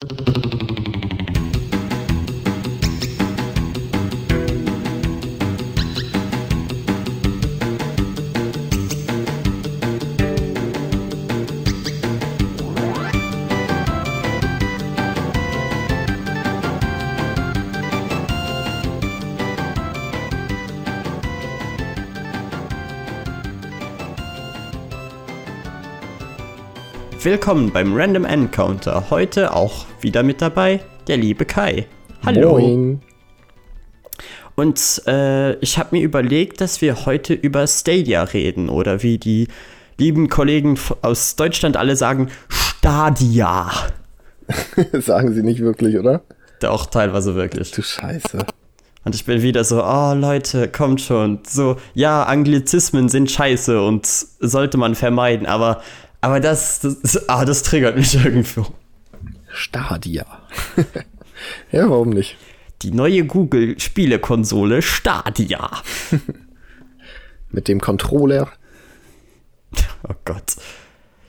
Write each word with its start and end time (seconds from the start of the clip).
you 0.00 0.38
Willkommen 27.30 27.70
beim 27.70 27.94
Random 27.94 28.24
Encounter. 28.24 29.10
Heute 29.10 29.54
auch 29.54 29.84
wieder 30.00 30.22
mit 30.22 30.40
dabei 30.40 30.80
der 31.08 31.18
liebe 31.18 31.44
Kai. 31.44 31.84
Hallo. 32.24 32.58
Moin. 32.58 33.02
Und 34.54 35.02
äh, 35.06 35.52
ich 35.56 35.76
habe 35.76 35.94
mir 35.94 36.02
überlegt, 36.02 36.62
dass 36.62 36.80
wir 36.80 37.04
heute 37.04 37.34
über 37.34 37.66
Stadia 37.66 38.22
reden 38.22 38.70
oder 38.70 39.02
wie 39.02 39.18
die 39.18 39.48
lieben 39.98 40.30
Kollegen 40.30 40.78
aus 41.02 41.36
Deutschland 41.36 41.76
alle 41.76 41.96
sagen, 41.96 42.30
Stadia. 42.48 43.72
sagen 44.94 45.34
sie 45.34 45.42
nicht 45.42 45.60
wirklich, 45.60 45.98
oder? 45.98 46.22
Doch, 46.60 46.86
teilweise 46.86 47.34
wirklich. 47.34 47.72
Du 47.72 47.82
Scheiße. 47.82 48.46
Und 49.04 49.14
ich 49.14 49.26
bin 49.26 49.42
wieder 49.42 49.64
so, 49.64 49.84
oh 49.84 50.14
Leute, 50.14 50.68
kommt 50.68 51.02
schon. 51.02 51.40
So, 51.46 51.76
ja, 51.92 52.22
Anglizismen 52.22 53.10
sind 53.10 53.30
scheiße 53.30 53.82
und 53.82 54.06
sollte 54.06 54.78
man 54.78 54.94
vermeiden, 54.94 55.46
aber 55.46 55.82
aber 56.20 56.40
das, 56.40 56.80
das, 56.80 57.28
ah, 57.28 57.44
das 57.44 57.62
triggert 57.62 57.96
mich 57.96 58.14
irgendwo. 58.14 58.66
Stadia. 59.48 60.26
ja, 61.72 61.88
warum 61.88 62.10
nicht? 62.10 62.36
Die 62.82 62.90
neue 62.90 63.24
Google-Spielekonsole 63.24 64.82
Stadia. 64.82 65.70
Mit 67.50 67.68
dem 67.68 67.80
Controller. 67.80 68.48
Oh 70.08 70.14
Gott. 70.24 70.56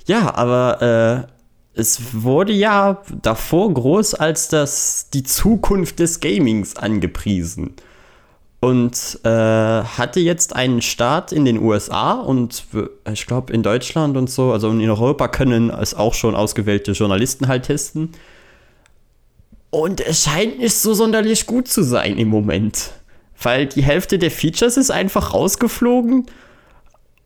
Ja, 0.05 0.35
aber 0.35 1.27
äh, 1.27 1.79
es 1.79 2.13
wurde 2.13 2.53
ja 2.53 3.01
davor 3.21 3.73
groß 3.73 4.15
als 4.15 4.47
das 4.49 5.09
die 5.11 5.23
Zukunft 5.23 5.99
des 5.99 6.19
Gamings 6.19 6.75
angepriesen 6.75 7.75
und 8.61 9.19
äh, 9.23 9.29
hatte 9.29 10.19
jetzt 10.19 10.55
einen 10.55 10.81
Start 10.81 11.31
in 11.31 11.45
den 11.45 11.59
USA 11.59 12.13
und 12.13 12.63
ich 13.11 13.25
glaube 13.25 13.53
in 13.53 13.63
Deutschland 13.63 14.17
und 14.17 14.29
so, 14.29 14.51
also 14.51 14.69
in 14.69 14.89
Europa 14.89 15.29
können 15.29 15.69
es 15.69 15.93
auch 15.93 16.13
schon 16.13 16.35
ausgewählte 16.35 16.91
Journalisten 16.91 17.47
halt 17.47 17.63
testen. 17.63 18.11
Und 19.69 20.01
es 20.01 20.23
scheint 20.23 20.59
nicht 20.59 20.75
so 20.75 20.93
sonderlich 20.93 21.45
gut 21.45 21.67
zu 21.67 21.83
sein 21.83 22.17
im 22.17 22.27
Moment, 22.27 22.91
weil 23.41 23.67
die 23.67 23.83
Hälfte 23.83 24.17
der 24.17 24.31
Features 24.31 24.77
ist 24.77 24.91
einfach 24.91 25.33
rausgeflogen 25.33 26.25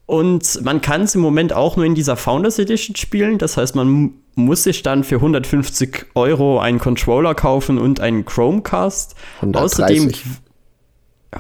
und 0.05 0.61
man 0.63 0.81
kann 0.81 1.03
es 1.03 1.15
im 1.15 1.21
Moment 1.21 1.53
auch 1.53 1.77
nur 1.77 1.85
in 1.85 1.95
dieser 1.95 2.17
Founders 2.17 2.59
Edition 2.59 2.95
spielen. 2.95 3.37
Das 3.37 3.57
heißt, 3.57 3.75
man 3.75 4.11
muss 4.35 4.63
sich 4.63 4.83
dann 4.83 5.03
für 5.03 5.15
150 5.15 6.07
Euro 6.15 6.59
einen 6.59 6.79
Controller 6.79 7.33
kaufen 7.33 7.77
und 7.77 7.99
einen 7.99 8.25
Chromecast. 8.25 9.15
130. 9.37 9.55
Außerdem 9.63 10.11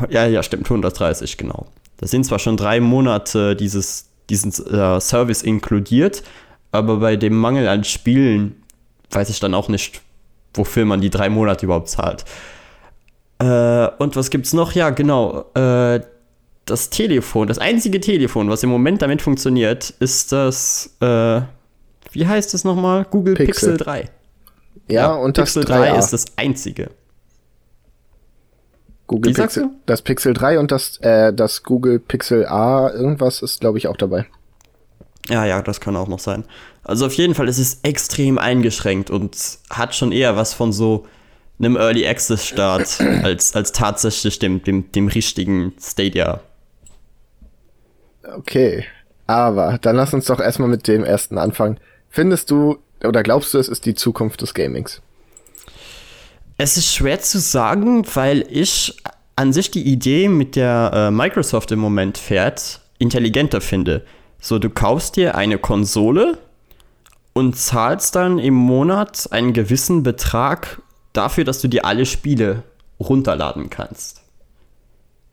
ja, 0.09 0.25
ja, 0.25 0.43
stimmt, 0.43 0.65
130, 0.65 1.37
genau. 1.37 1.67
Da 1.97 2.07
sind 2.07 2.25
zwar 2.25 2.39
schon 2.39 2.57
drei 2.57 2.79
Monate 2.79 3.55
dieses, 3.55 4.09
diesen 4.29 4.51
äh, 4.73 4.99
Service 4.99 5.41
inkludiert, 5.41 6.23
aber 6.71 6.97
bei 6.97 7.15
dem 7.15 7.37
Mangel 7.37 7.67
an 7.67 7.83
Spielen 7.83 8.63
weiß 9.11 9.29
ich 9.29 9.39
dann 9.39 9.53
auch 9.53 9.69
nicht, 9.69 10.01
wofür 10.53 10.85
man 10.85 11.01
die 11.01 11.09
drei 11.09 11.29
Monate 11.29 11.65
überhaupt 11.65 11.89
zahlt. 11.89 12.25
Äh, 13.39 13.87
und 13.99 14.15
was 14.15 14.29
gibt's 14.29 14.53
noch? 14.53 14.73
Ja, 14.73 14.89
genau. 14.89 15.45
Äh, 15.53 16.01
das 16.65 16.89
Telefon, 16.89 17.47
das 17.47 17.59
einzige 17.59 17.99
Telefon, 17.99 18.49
was 18.49 18.63
im 18.63 18.69
Moment 18.69 19.01
damit 19.01 19.21
funktioniert, 19.21 19.89
ist 19.99 20.31
das, 20.31 20.95
äh, 21.01 21.41
wie 22.11 22.25
heißt 22.25 22.53
es 22.53 22.63
nochmal? 22.63 23.05
Google 23.09 23.33
Pixel, 23.33 23.71
Pixel 23.73 23.77
3. 23.77 24.09
Ja, 24.87 25.01
ja 25.01 25.13
und 25.13 25.35
Pixel 25.35 25.63
das 25.63 25.71
3 25.71 25.89
3 25.89 25.97
ist 25.97 26.09
das 26.11 26.25
einzige. 26.37 26.89
Google 29.13 29.35
Wie 29.35 29.41
Pixel, 29.41 29.69
das 29.85 30.01
Pixel 30.01 30.33
3 30.33 30.57
und 30.57 30.71
das, 30.71 30.97
äh, 31.01 31.31
das 31.31 31.61
Google 31.61 31.99
Pixel 31.99 32.47
A, 32.47 32.89
irgendwas 32.89 33.43
ist, 33.43 33.61
glaube 33.61 33.77
ich, 33.77 33.87
auch 33.87 33.95
dabei. 33.95 34.25
Ja, 35.29 35.45
ja, 35.45 35.61
das 35.61 35.79
kann 35.79 35.95
auch 35.95 36.07
noch 36.07 36.17
sein. 36.17 36.45
Also 36.83 37.05
auf 37.05 37.13
jeden 37.13 37.35
Fall 37.35 37.47
ist 37.47 37.59
es 37.59 37.79
extrem 37.83 38.39
eingeschränkt 38.39 39.11
und 39.11 39.37
hat 39.69 39.93
schon 39.93 40.11
eher 40.11 40.35
was 40.35 40.55
von 40.55 40.73
so 40.73 41.05
einem 41.59 41.75
Early 41.75 42.07
Access 42.07 42.43
Start 42.43 42.99
als, 43.23 43.55
als 43.55 43.71
tatsächlich 43.71 44.39
dem, 44.39 44.63
dem, 44.63 44.91
dem 44.91 45.07
richtigen 45.07 45.73
Stadia. 45.79 46.39
Okay, 48.35 48.83
aber 49.27 49.77
dann 49.79 49.95
lass 49.95 50.15
uns 50.15 50.25
doch 50.25 50.39
erstmal 50.39 50.69
mit 50.69 50.87
dem 50.87 51.03
ersten 51.03 51.37
anfangen. 51.37 51.79
Findest 52.09 52.49
du 52.49 52.79
oder 53.03 53.21
glaubst 53.21 53.53
du, 53.53 53.59
es 53.59 53.67
ist 53.69 53.85
die 53.85 53.93
Zukunft 53.93 54.41
des 54.41 54.55
Gamings? 54.55 55.03
Es 56.57 56.77
ist 56.77 56.93
schwer 56.93 57.19
zu 57.19 57.39
sagen, 57.39 58.05
weil 58.13 58.45
ich 58.49 58.95
an 59.35 59.53
sich 59.53 59.71
die 59.71 59.83
Idee, 59.83 60.29
mit 60.29 60.55
der 60.55 60.91
äh, 60.93 61.11
Microsoft 61.11 61.71
im 61.71 61.79
Moment 61.79 62.17
fährt, 62.17 62.81
intelligenter 62.99 63.61
finde. 63.61 64.05
So, 64.39 64.59
du 64.59 64.69
kaufst 64.69 65.15
dir 65.15 65.35
eine 65.35 65.57
Konsole 65.57 66.37
und 67.33 67.57
zahlst 67.57 68.15
dann 68.15 68.37
im 68.37 68.53
Monat 68.53 69.27
einen 69.31 69.53
gewissen 69.53 70.03
Betrag 70.03 70.81
dafür, 71.13 71.43
dass 71.43 71.61
du 71.61 71.67
dir 71.67 71.85
alle 71.85 72.05
Spiele 72.05 72.63
runterladen 72.99 73.69
kannst. 73.69 74.21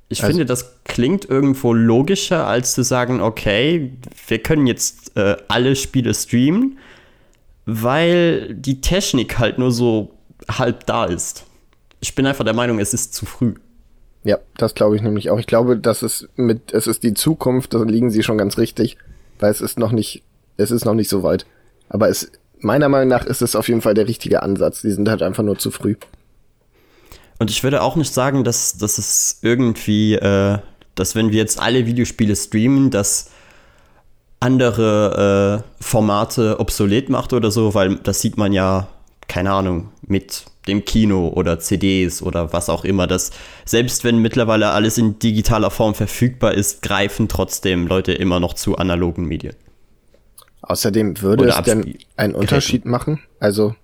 Ich 0.08 0.22
also, 0.22 0.32
finde, 0.32 0.46
das 0.46 0.82
klingt 0.84 1.24
irgendwo 1.26 1.72
logischer, 1.72 2.46
als 2.46 2.74
zu 2.74 2.82
sagen, 2.82 3.20
okay, 3.20 3.92
wir 4.26 4.38
können 4.38 4.66
jetzt 4.66 5.16
äh, 5.16 5.36
alle 5.48 5.76
Spiele 5.76 6.14
streamen, 6.14 6.78
weil 7.66 8.54
die 8.54 8.80
Technik 8.80 9.38
halt 9.38 9.58
nur 9.58 9.70
so 9.70 10.14
halb 10.48 10.86
da 10.86 11.04
ist. 11.04 11.44
Ich 12.00 12.14
bin 12.14 12.26
einfach 12.26 12.44
der 12.44 12.54
Meinung, 12.54 12.78
es 12.78 12.94
ist 12.94 13.14
zu 13.14 13.26
früh. 13.26 13.54
Ja, 14.24 14.38
das 14.56 14.74
glaube 14.74 14.96
ich 14.96 15.02
nämlich 15.02 15.30
auch. 15.30 15.38
Ich 15.38 15.46
glaube, 15.46 15.76
dass 15.76 16.02
es 16.02 16.28
mit, 16.36 16.72
es 16.72 16.86
ist 16.86 17.02
die 17.02 17.14
Zukunft, 17.14 17.74
da 17.74 17.82
liegen 17.82 18.10
sie 18.10 18.22
schon 18.22 18.38
ganz 18.38 18.58
richtig, 18.58 18.98
weil 19.38 19.50
es 19.50 19.60
ist 19.60 19.78
noch 19.78 19.92
nicht, 19.92 20.22
es 20.56 20.70
ist 20.70 20.84
noch 20.84 20.94
nicht 20.94 21.08
so 21.08 21.22
weit. 21.22 21.46
Aber 21.88 22.08
es, 22.08 22.30
meiner 22.58 22.88
Meinung 22.88 23.08
nach 23.08 23.24
ist 23.24 23.42
es 23.42 23.56
auf 23.56 23.68
jeden 23.68 23.80
Fall 23.80 23.94
der 23.94 24.08
richtige 24.08 24.42
Ansatz. 24.42 24.82
Die 24.82 24.90
sind 24.90 25.08
halt 25.08 25.22
einfach 25.22 25.42
nur 25.42 25.58
zu 25.58 25.70
früh. 25.70 25.96
Und 27.38 27.50
ich 27.50 27.62
würde 27.62 27.82
auch 27.82 27.96
nicht 27.96 28.12
sagen, 28.12 28.44
dass, 28.44 28.76
dass 28.76 28.98
es 28.98 29.38
irgendwie, 29.40 30.14
äh, 30.14 30.58
dass 30.94 31.14
wenn 31.14 31.30
wir 31.30 31.38
jetzt 31.38 31.58
alle 31.58 31.86
Videospiele 31.86 32.36
streamen, 32.36 32.90
dass 32.90 33.30
andere 34.40 35.62
äh, 35.80 35.82
Formate 35.82 36.60
obsolet 36.60 37.08
macht 37.08 37.32
oder 37.32 37.50
so, 37.50 37.74
weil 37.74 37.96
das 37.96 38.20
sieht 38.20 38.36
man 38.36 38.52
ja 38.52 38.88
keine 39.30 39.52
Ahnung, 39.52 39.90
mit 40.02 40.44
dem 40.66 40.84
Kino 40.84 41.28
oder 41.28 41.60
CDs 41.60 42.20
oder 42.20 42.52
was 42.52 42.68
auch 42.68 42.84
immer, 42.84 43.06
dass 43.06 43.30
selbst 43.64 44.02
wenn 44.02 44.18
mittlerweile 44.18 44.70
alles 44.70 44.98
in 44.98 45.20
digitaler 45.20 45.70
Form 45.70 45.94
verfügbar 45.94 46.52
ist, 46.52 46.82
greifen 46.82 47.28
trotzdem 47.28 47.86
Leute 47.86 48.12
immer 48.12 48.40
noch 48.40 48.54
zu 48.54 48.76
analogen 48.76 49.26
Medien. 49.26 49.54
Außerdem 50.62 51.22
würde 51.22 51.44
oder 51.44 51.58
es 51.60 51.62
denn 51.62 51.96
einen 52.16 52.34
Unterschied 52.34 52.84
machen? 52.84 53.20
Also. 53.38 53.76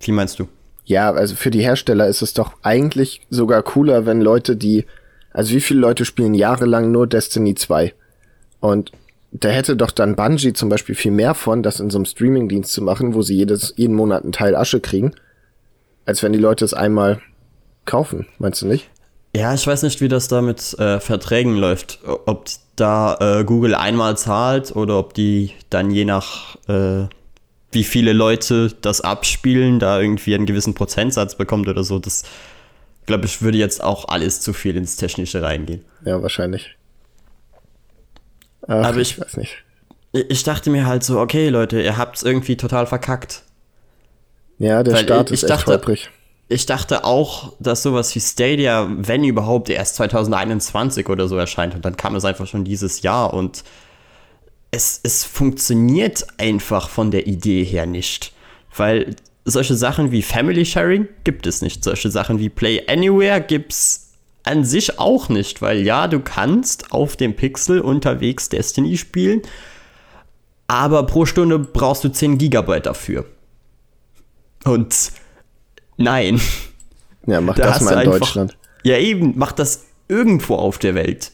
Wie 0.00 0.10
meinst 0.10 0.40
du? 0.40 0.48
Ja, 0.84 1.12
also 1.12 1.36
für 1.36 1.52
die 1.52 1.62
Hersteller 1.62 2.08
ist 2.08 2.20
es 2.20 2.34
doch 2.34 2.54
eigentlich 2.62 3.20
sogar 3.30 3.62
cooler, 3.62 4.04
wenn 4.04 4.20
Leute, 4.20 4.56
die, 4.56 4.84
also 5.30 5.54
wie 5.54 5.60
viele 5.60 5.78
Leute 5.78 6.04
spielen 6.04 6.34
jahrelang 6.34 6.90
nur 6.90 7.06
Destiny 7.06 7.54
2? 7.54 7.94
Und 8.58 8.90
da 9.34 9.48
hätte 9.48 9.76
doch 9.76 9.90
dann 9.90 10.14
Bungie 10.14 10.52
zum 10.52 10.68
Beispiel 10.68 10.94
viel 10.94 11.10
mehr 11.10 11.34
von, 11.34 11.62
das 11.62 11.80
in 11.80 11.90
so 11.90 11.98
einem 11.98 12.04
Streamingdienst 12.04 12.72
zu 12.72 12.82
machen, 12.82 13.14
wo 13.14 13.22
sie 13.22 13.34
jedes, 13.34 13.74
jeden 13.76 13.96
Monat 13.96 14.22
einen 14.22 14.32
Teil 14.32 14.54
Asche 14.54 14.80
kriegen, 14.80 15.12
als 16.06 16.22
wenn 16.22 16.32
die 16.32 16.38
Leute 16.38 16.64
es 16.64 16.72
einmal 16.72 17.20
kaufen, 17.84 18.26
meinst 18.38 18.62
du 18.62 18.66
nicht? 18.66 18.88
Ja, 19.36 19.52
ich 19.52 19.66
weiß 19.66 19.82
nicht, 19.82 20.00
wie 20.00 20.06
das 20.06 20.28
da 20.28 20.40
mit 20.40 20.78
äh, 20.78 21.00
Verträgen 21.00 21.56
läuft. 21.56 21.98
Ob 22.04 22.48
da 22.76 23.40
äh, 23.40 23.44
Google 23.44 23.74
einmal 23.74 24.16
zahlt 24.16 24.76
oder 24.76 24.98
ob 24.98 25.14
die 25.14 25.50
dann 25.68 25.90
je 25.90 26.04
nach 26.04 26.56
äh, 26.68 27.08
wie 27.72 27.82
viele 27.82 28.12
Leute 28.12 28.72
das 28.82 29.00
abspielen, 29.00 29.80
da 29.80 30.00
irgendwie 30.00 30.36
einen 30.36 30.46
gewissen 30.46 30.74
Prozentsatz 30.74 31.34
bekommt 31.34 31.66
oder 31.66 31.82
so. 31.82 31.98
Das 31.98 32.22
glaube 33.06 33.26
ich, 33.26 33.42
würde 33.42 33.58
jetzt 33.58 33.82
auch 33.82 34.06
alles 34.06 34.40
zu 34.40 34.52
viel 34.52 34.76
ins 34.76 34.94
Technische 34.94 35.42
reingehen. 35.42 35.84
Ja, 36.04 36.22
wahrscheinlich. 36.22 36.76
Ach, 38.66 38.86
Aber 38.86 38.98
ich, 38.98 39.12
ich 39.12 39.20
weiß 39.20 39.36
nicht. 39.36 39.56
Ich 40.12 40.44
dachte 40.44 40.70
mir 40.70 40.86
halt 40.86 41.02
so, 41.02 41.18
okay, 41.18 41.48
Leute, 41.48 41.80
ihr 41.80 41.96
habt's 41.96 42.22
irgendwie 42.22 42.56
total 42.56 42.86
verkackt. 42.86 43.42
Ja, 44.58 44.82
der 44.82 44.94
Weil 44.94 45.04
Start 45.04 45.30
ich, 45.30 45.42
ist 45.42 45.50
echt 45.50 45.66
holprig. 45.66 46.10
Ich 46.48 46.66
dachte 46.66 47.04
auch, 47.04 47.54
dass 47.58 47.82
sowas 47.82 48.14
wie 48.14 48.20
Stadia, 48.20 48.86
wenn 48.88 49.24
überhaupt, 49.24 49.70
erst 49.70 49.96
2021 49.96 51.08
oder 51.08 51.26
so 51.26 51.36
erscheint. 51.36 51.74
Und 51.74 51.84
dann 51.84 51.96
kam 51.96 52.14
es 52.14 52.24
einfach 52.24 52.46
schon 52.46 52.64
dieses 52.64 53.02
Jahr. 53.02 53.34
Und 53.34 53.64
es, 54.70 55.00
es 55.02 55.24
funktioniert 55.24 56.26
einfach 56.38 56.90
von 56.90 57.10
der 57.10 57.26
Idee 57.26 57.64
her 57.64 57.86
nicht. 57.86 58.32
Weil 58.76 59.16
solche 59.44 59.74
Sachen 59.74 60.10
wie 60.10 60.22
Family 60.22 60.64
Sharing 60.64 61.08
gibt 61.24 61.46
es 61.46 61.62
nicht. 61.62 61.82
Solche 61.82 62.10
Sachen 62.10 62.38
wie 62.38 62.50
Play 62.50 62.82
Anywhere 62.88 63.40
gibt 63.40 63.72
es 63.72 64.03
an 64.44 64.64
sich 64.64 64.98
auch 64.98 65.28
nicht, 65.28 65.62
weil 65.62 65.80
ja, 65.80 66.06
du 66.06 66.20
kannst 66.20 66.92
auf 66.92 67.16
dem 67.16 67.34
Pixel 67.34 67.80
unterwegs 67.80 68.50
Destiny 68.50 68.96
spielen, 68.96 69.42
aber 70.66 71.04
pro 71.06 71.26
Stunde 71.26 71.58
brauchst 71.58 72.04
du 72.04 72.10
10 72.10 72.38
Gigabyte 72.38 72.86
dafür. 72.86 73.24
Und 74.64 75.12
nein. 75.96 76.40
Ja, 77.26 77.40
mach 77.40 77.56
da 77.56 77.66
das 77.66 77.80
mal 77.80 77.92
in 77.92 77.98
einfach, 77.98 78.18
Deutschland. 78.18 78.56
Ja, 78.82 78.98
eben, 78.98 79.32
mach 79.36 79.52
das 79.52 79.86
irgendwo 80.08 80.56
auf 80.56 80.78
der 80.78 80.94
Welt. 80.94 81.32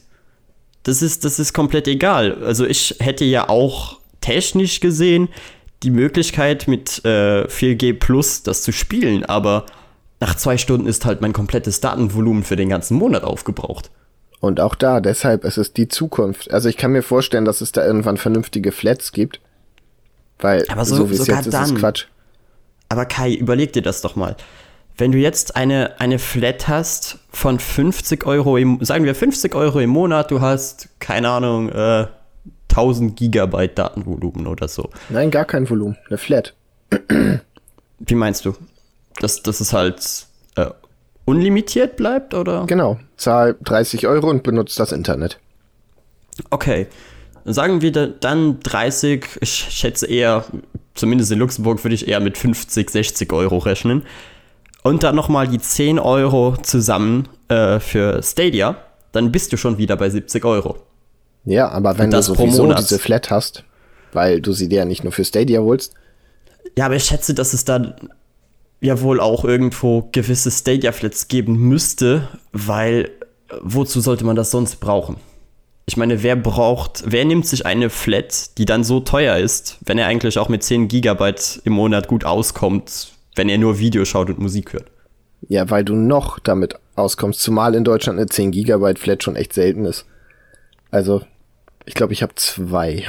Das 0.83 1.01
ist, 1.01 1.25
das 1.25 1.37
ist 1.37 1.53
komplett 1.53 1.87
egal. 1.87 2.43
Also 2.43 2.65
ich 2.65 2.95
hätte 2.99 3.25
ja 3.25 3.49
auch 3.49 3.99
technisch 4.21 4.79
gesehen 4.79 5.29
die 5.83 5.91
Möglichkeit 5.91 6.67
mit 6.67 7.03
äh, 7.05 7.45
4G 7.45 7.93
Plus 7.93 8.43
das 8.43 8.61
zu 8.63 8.71
spielen, 8.71 9.25
aber 9.25 9.65
nach 10.21 10.35
zwei 10.35 10.57
Stunden 10.57 10.87
ist 10.87 11.03
halt 11.03 11.19
mein 11.19 11.33
komplettes 11.33 11.81
Datenvolumen 11.81 12.43
für 12.43 12.55
den 12.55 12.69
ganzen 12.69 12.95
Monat 12.95 13.23
aufgebraucht. 13.23 13.89
Und 14.39 14.59
auch 14.59 14.75
da, 14.75 15.01
deshalb, 15.01 15.43
es 15.43 15.57
ist 15.57 15.77
die 15.77 15.87
Zukunft. 15.87 16.51
Also 16.51 16.69
ich 16.69 16.77
kann 16.77 16.91
mir 16.91 17.01
vorstellen, 17.01 17.43
dass 17.43 17.59
es 17.59 17.71
da 17.71 17.85
irgendwann 17.85 18.17
vernünftige 18.17 18.71
Flats 18.71 19.11
gibt. 19.11 19.41
Weil 20.39 20.63
aber 20.69 20.85
so, 20.85 20.95
so 20.95 21.09
wie 21.09 21.15
es 21.15 21.27
jetzt 21.27 21.47
ist, 21.47 21.53
ist 21.53 21.75
Quatsch. 21.75 22.05
Aber 22.87 23.05
Kai, 23.05 23.33
überleg 23.33 23.73
dir 23.73 23.81
das 23.81 24.01
doch 24.01 24.15
mal. 24.15 24.35
Wenn 24.97 25.11
du 25.11 25.17
jetzt 25.17 25.55
eine, 25.55 25.99
eine 25.99 26.19
Flat 26.19 26.67
hast 26.67 27.19
von 27.31 27.59
50 27.59 28.25
Euro, 28.25 28.57
im, 28.57 28.83
sagen 28.83 29.05
wir 29.05 29.15
50 29.15 29.55
Euro 29.55 29.79
im 29.79 29.89
Monat, 29.89 30.29
du 30.29 30.41
hast, 30.41 30.89
keine 30.99 31.29
Ahnung, 31.29 31.69
äh, 31.69 32.07
1000 32.69 33.15
Gigabyte 33.15 33.77
Datenvolumen 33.77 34.45
oder 34.45 34.67
so. 34.67 34.89
Nein, 35.09 35.31
gar 35.31 35.45
kein 35.45 35.67
Volumen, 35.69 35.97
eine 36.07 36.17
Flat. 36.17 36.53
Wie 37.99 38.15
meinst 38.15 38.45
du? 38.45 38.55
Dass, 39.19 39.43
dass 39.43 39.59
es 39.59 39.73
halt 39.73 40.27
äh, 40.55 40.67
unlimitiert 41.25 41.95
bleibt, 41.97 42.33
oder? 42.33 42.65
Genau, 42.65 42.99
zahl 43.17 43.55
30 43.63 44.07
Euro 44.07 44.29
und 44.29 44.43
benutzt 44.43 44.79
das 44.79 44.91
Internet. 44.91 45.39
Okay. 46.49 46.87
Sagen 47.43 47.81
wir 47.81 47.91
dann 47.91 48.59
30, 48.59 49.25
ich 49.41 49.49
schätze 49.51 50.05
eher, 50.05 50.45
zumindest 50.93 51.31
in 51.31 51.39
Luxemburg 51.39 51.83
würde 51.83 51.95
ich 51.95 52.07
eher 52.07 52.19
mit 52.19 52.37
50, 52.37 52.89
60 52.89 53.33
Euro 53.33 53.57
rechnen. 53.57 54.03
Und 54.83 55.03
dann 55.03 55.15
nochmal 55.15 55.47
die 55.47 55.59
10 55.59 55.97
Euro 55.97 56.55
zusammen 56.61 57.27
äh, 57.47 57.79
für 57.79 58.21
Stadia, 58.21 58.77
dann 59.11 59.31
bist 59.31 59.53
du 59.53 59.57
schon 59.57 59.77
wieder 59.77 59.95
bei 59.95 60.09
70 60.09 60.45
Euro. 60.45 60.77
Ja, 61.45 61.69
aber 61.69 61.97
wenn 61.97 62.11
du 62.11 62.21
sowieso 62.21 62.71
diese 62.73 62.99
Flat 62.99 63.31
hast, 63.31 63.63
weil 64.13 64.41
du 64.41 64.53
sie 64.53 64.69
dir 64.69 64.79
ja 64.79 64.85
nicht 64.85 65.03
nur 65.03 65.13
für 65.13 65.25
Stadia 65.25 65.61
holst. 65.61 65.93
Ja, 66.77 66.85
aber 66.85 66.95
ich 66.95 67.05
schätze, 67.05 67.33
dass 67.33 67.53
es 67.53 67.65
da 67.65 67.95
ja 68.81 68.99
wohl 69.01 69.19
auch 69.19 69.45
irgendwo 69.45 70.09
gewisse 70.11 70.51
Stadia-Flats 70.51 71.27
geben 71.27 71.57
müsste, 71.57 72.27
weil 72.51 73.11
wozu 73.61 74.01
sollte 74.01 74.25
man 74.25 74.35
das 74.35 74.51
sonst 74.51 74.77
brauchen? 74.77 75.17
Ich 75.85 75.97
meine, 75.97 76.23
wer 76.23 76.35
braucht, 76.35 77.03
wer 77.05 77.25
nimmt 77.25 77.45
sich 77.45 77.65
eine 77.65 77.89
Flat, 77.89 78.57
die 78.57 78.65
dann 78.65 78.83
so 78.83 78.99
teuer 78.99 79.37
ist, 79.37 79.77
wenn 79.85 79.97
er 79.97 80.07
eigentlich 80.07 80.37
auch 80.37 80.49
mit 80.49 80.63
10 80.63 80.87
Gigabyte 80.87 81.61
im 81.63 81.73
Monat 81.73 82.07
gut 82.07 82.23
auskommt, 82.23 83.13
wenn 83.35 83.49
er 83.49 83.57
nur 83.57 83.79
Video 83.79 84.05
schaut 84.05 84.29
und 84.29 84.39
Musik 84.39 84.73
hört? 84.73 84.85
Ja, 85.47 85.69
weil 85.69 85.83
du 85.83 85.95
noch 85.95 86.39
damit 86.39 86.75
auskommst, 86.95 87.41
zumal 87.41 87.75
in 87.75 87.83
Deutschland 87.83 88.19
eine 88.19 88.27
10 88.27 88.51
Gigabyte 88.51 88.99
Flat 88.99 89.23
schon 89.23 89.35
echt 89.35 89.53
selten 89.53 89.85
ist. 89.85 90.05
Also, 90.91 91.21
ich 91.85 91.93
glaube, 91.93 92.13
ich 92.13 92.21
habe 92.21 92.35
zwei. 92.35 93.05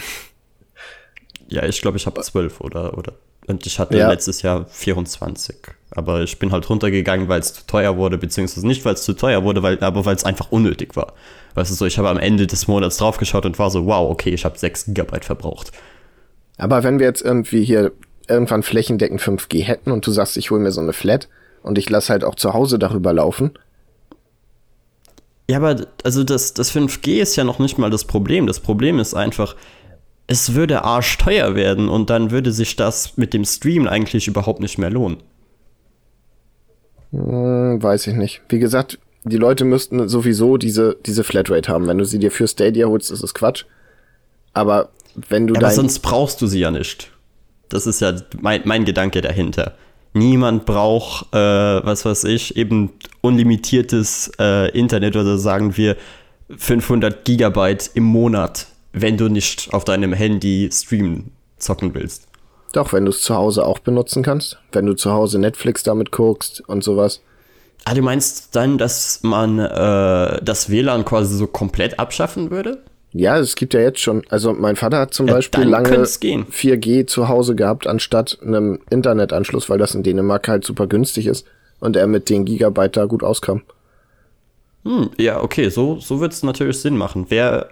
Ja, 1.48 1.64
ich 1.64 1.80
glaube, 1.82 1.98
ich 1.98 2.06
habe 2.06 2.20
zwölf 2.22 2.60
oder, 2.60 2.96
oder. 2.96 3.14
Und 3.46 3.66
ich 3.66 3.78
hatte 3.78 3.98
ja. 3.98 4.08
letztes 4.08 4.42
Jahr 4.42 4.66
24. 4.66 5.56
Aber 5.90 6.22
ich 6.22 6.38
bin 6.38 6.52
halt 6.52 6.68
runtergegangen, 6.70 7.28
weil 7.28 7.40
es 7.40 7.54
zu 7.54 7.66
teuer 7.66 7.96
wurde, 7.96 8.16
beziehungsweise 8.16 8.66
nicht, 8.66 8.84
weil 8.84 8.94
es 8.94 9.02
zu 9.02 9.12
teuer 9.14 9.44
wurde, 9.44 9.62
weil, 9.62 9.82
aber 9.82 10.04
weil 10.04 10.14
es 10.14 10.24
einfach 10.24 10.50
unnötig 10.50 10.96
war. 10.96 11.14
Weißt 11.54 11.70
du 11.70 11.74
so, 11.74 11.84
ich 11.84 11.98
habe 11.98 12.08
am 12.08 12.18
Ende 12.18 12.46
des 12.46 12.66
Monats 12.68 12.96
draufgeschaut 12.96 13.44
und 13.44 13.58
war 13.58 13.70
so, 13.70 13.86
wow, 13.86 14.10
okay, 14.10 14.30
ich 14.30 14.44
habe 14.44 14.58
6 14.58 14.86
Gigabyte 14.86 15.24
verbraucht. 15.24 15.72
Aber 16.56 16.82
wenn 16.82 16.98
wir 16.98 17.06
jetzt 17.06 17.22
irgendwie 17.22 17.64
hier 17.64 17.92
irgendwann 18.28 18.62
flächendeckend 18.62 19.20
5G 19.20 19.64
hätten 19.64 19.90
und 19.90 20.06
du 20.06 20.12
sagst, 20.12 20.36
ich 20.36 20.50
hole 20.50 20.60
mir 20.60 20.70
so 20.70 20.80
eine 20.80 20.92
Flat 20.92 21.28
und 21.62 21.76
ich 21.76 21.90
lasse 21.90 22.12
halt 22.12 22.24
auch 22.24 22.36
zu 22.36 22.54
Hause 22.54 22.78
darüber 22.78 23.12
laufen, 23.12 23.52
ja, 25.48 25.58
aber 25.58 25.86
also 26.04 26.24
das, 26.24 26.54
das 26.54 26.74
5G 26.74 27.20
ist 27.20 27.36
ja 27.36 27.44
noch 27.44 27.58
nicht 27.58 27.76
mal 27.76 27.90
das 27.90 28.04
Problem. 28.04 28.46
Das 28.46 28.60
Problem 28.60 28.98
ist 28.98 29.12
einfach, 29.12 29.56
es 30.26 30.54
würde 30.54 30.84
arschteuer 30.84 31.54
werden 31.54 31.88
und 31.88 32.10
dann 32.10 32.30
würde 32.30 32.52
sich 32.52 32.76
das 32.76 33.16
mit 33.16 33.34
dem 33.34 33.44
Stream 33.44 33.86
eigentlich 33.86 34.28
überhaupt 34.28 34.60
nicht 34.60 34.78
mehr 34.78 34.90
lohnen. 34.90 35.18
Hm, 37.10 37.82
weiß 37.82 38.06
ich 38.06 38.14
nicht. 38.14 38.42
Wie 38.48 38.58
gesagt, 38.58 38.98
die 39.24 39.36
Leute 39.36 39.64
müssten 39.64 40.08
sowieso 40.08 40.56
diese, 40.56 40.96
diese 41.06 41.24
Flatrate 41.24 41.70
haben. 41.70 41.86
Wenn 41.86 41.98
du 41.98 42.04
sie 42.04 42.18
dir 42.18 42.30
für 42.30 42.48
Stadia 42.48 42.86
holst, 42.86 43.10
ist 43.10 43.22
es 43.22 43.34
Quatsch. 43.34 43.64
Aber 44.52 44.90
wenn 45.28 45.46
du 45.46 45.54
ja, 45.54 45.60
Aber 45.60 45.70
sonst 45.70 46.00
brauchst 46.00 46.40
du 46.40 46.46
sie 46.46 46.60
ja 46.60 46.70
nicht. 46.70 47.10
Das 47.68 47.86
ist 47.86 48.00
ja 48.00 48.14
mein, 48.40 48.62
mein 48.64 48.84
Gedanke 48.84 49.20
dahinter. 49.20 49.74
Niemand 50.14 50.66
braucht, 50.66 51.34
äh, 51.34 51.38
was 51.38 52.04
weiß 52.04 52.24
ich, 52.24 52.56
eben 52.56 52.90
unlimitiertes 53.22 54.30
äh, 54.38 54.70
Internet 54.78 55.16
oder 55.16 55.38
sagen 55.38 55.76
wir 55.76 55.96
500 56.54 57.24
Gigabyte 57.24 57.90
im 57.94 58.04
Monat, 58.04 58.66
wenn 58.92 59.16
du 59.16 59.28
nicht 59.28 59.72
auf 59.72 59.84
deinem 59.84 60.12
Handy 60.12 60.68
streamen 60.72 61.32
zocken 61.58 61.94
willst. 61.94 62.26
Doch, 62.72 62.92
wenn 62.92 63.04
du 63.04 63.10
es 63.10 63.22
zu 63.22 63.34
Hause 63.34 63.66
auch 63.66 63.78
benutzen 63.78 64.22
kannst. 64.22 64.58
Wenn 64.72 64.86
du 64.86 64.94
zu 64.94 65.12
Hause 65.12 65.38
Netflix 65.38 65.82
damit 65.82 66.10
guckst 66.10 66.62
und 66.66 66.82
sowas. 66.82 67.20
Ah, 67.84 67.94
du 67.94 68.02
meinst 68.02 68.54
dann, 68.56 68.78
dass 68.78 69.20
man 69.22 69.58
äh, 69.58 70.42
das 70.42 70.70
WLAN 70.70 71.04
quasi 71.04 71.36
so 71.36 71.46
komplett 71.46 71.98
abschaffen 71.98 72.50
würde? 72.50 72.82
Ja, 73.12 73.38
es 73.38 73.56
gibt 73.56 73.74
ja 73.74 73.80
jetzt 73.80 74.00
schon, 74.00 74.22
also 74.30 74.54
mein 74.54 74.76
Vater 74.76 74.98
hat 74.98 75.12
zum 75.12 75.26
ja, 75.26 75.34
Beispiel 75.34 75.64
lange 75.64 75.98
4G 75.98 77.06
zu 77.06 77.28
Hause 77.28 77.54
gehabt, 77.54 77.86
anstatt 77.86 78.38
einem 78.40 78.78
Internetanschluss, 78.88 79.68
weil 79.68 79.78
das 79.78 79.94
in 79.94 80.02
Dänemark 80.02 80.48
halt 80.48 80.64
super 80.64 80.86
günstig 80.86 81.26
ist 81.26 81.46
und 81.80 81.96
er 81.96 82.06
mit 82.06 82.30
den 82.30 82.46
Gigabyte 82.46 82.96
da 82.96 83.04
gut 83.04 83.22
auskam. 83.22 83.62
Hm, 84.84 85.10
ja, 85.18 85.42
okay, 85.42 85.68
so, 85.68 85.98
so 85.98 86.20
wird 86.20 86.32
es 86.32 86.42
natürlich 86.42 86.80
Sinn 86.80 86.96
machen. 86.96 87.30
Wäre 87.30 87.68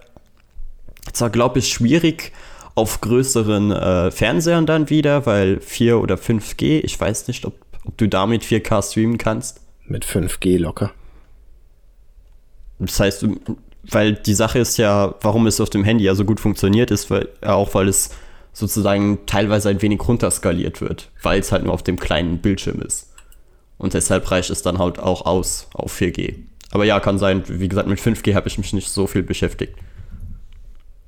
zwar, 1.13 1.31
glaube 1.31 1.59
ich, 1.59 1.69
schwierig 1.69 2.33
auf 2.75 3.01
größeren 3.01 3.73
äh, 3.73 4.11
Fernsehern 4.11 4.67
dann 4.67 4.91
wieder, 4.91 5.27
weil 5.27 5.61
4 5.61 6.01
oder 6.01 6.15
5G, 6.17 6.81
ich 6.83 6.99
weiß 6.99 7.29
nicht, 7.29 7.45
ob, 7.45 7.55
ob 7.85 7.97
du 7.99 8.09
damit 8.09 8.43
4K 8.43 8.83
streamen 8.83 9.19
kannst. 9.19 9.61
Mit 9.87 10.05
5G 10.05 10.59
locker. 10.59 10.93
Das 12.79 12.99
heißt, 13.01 13.27
weil 13.83 14.15
die 14.15 14.35
Sache 14.35 14.59
ist 14.59 14.79
ja, 14.79 15.15
warum 15.21 15.47
es 15.47 15.61
auf 15.61 15.71
dem 15.71 15.85
Handy 15.85 16.05
ja 16.05 16.15
so 16.15 16.25
gut 16.25 16.41
funktioniert, 16.41 16.91
ist 16.91 17.11
weil, 17.11 17.29
auch, 17.43 17.75
weil 17.75 17.89
es 17.89 18.11
sozusagen 18.53 19.21
teilweise 19.27 19.69
ein 19.69 19.83
wenig 19.83 20.07
runterskaliert 20.07 20.81
wird, 20.81 21.11
weil 21.23 21.41
es 21.41 21.53
halt 21.53 21.65
nur 21.65 21.73
auf 21.73 21.83
dem 21.83 21.99
kleinen 21.99 22.39
Bildschirm 22.39 22.81
ist. 22.83 23.13
Und 23.79 23.95
deshalb 23.95 24.31
reicht 24.31 24.51
es 24.51 24.63
dann 24.63 24.79
halt 24.79 24.99
auch 24.99 25.25
aus 25.25 25.69
auf 25.73 25.99
4G. 25.99 26.37
Aber 26.71 26.85
ja, 26.85 27.01
kann 27.01 27.19
sein, 27.19 27.43
wie 27.47 27.69
gesagt, 27.69 27.89
mit 27.89 27.99
5G 27.99 28.35
habe 28.35 28.49
ich 28.49 28.59
mich 28.59 28.73
nicht 28.73 28.91
so 28.91 29.07
viel 29.07 29.23
beschäftigt. 29.23 29.77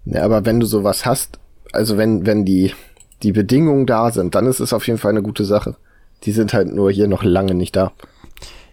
Ja, 0.05 0.25
aber 0.25 0.45
wenn 0.45 0.61
du 0.61 0.67
sowas 0.67 1.07
hast, 1.07 1.39
also 1.73 1.97
wenn, 1.97 2.27
wenn 2.27 2.45
die, 2.45 2.75
die 3.23 3.33
Bedingungen 3.33 3.87
da 3.87 4.11
sind, 4.11 4.35
dann 4.35 4.47
ist 4.47 4.61
es 4.61 4.73
auf 4.73 4.87
jeden 4.87 4.99
Fall 4.99 5.11
eine 5.11 5.23
gute 5.23 5.45
Sache. 5.45 5.77
Die 6.25 6.33
sind 6.33 6.53
halt 6.53 6.73
nur 6.73 6.91
hier 6.91 7.09
noch 7.09 7.23
lange 7.23 7.55
nicht 7.55 7.77
da. 7.77 7.93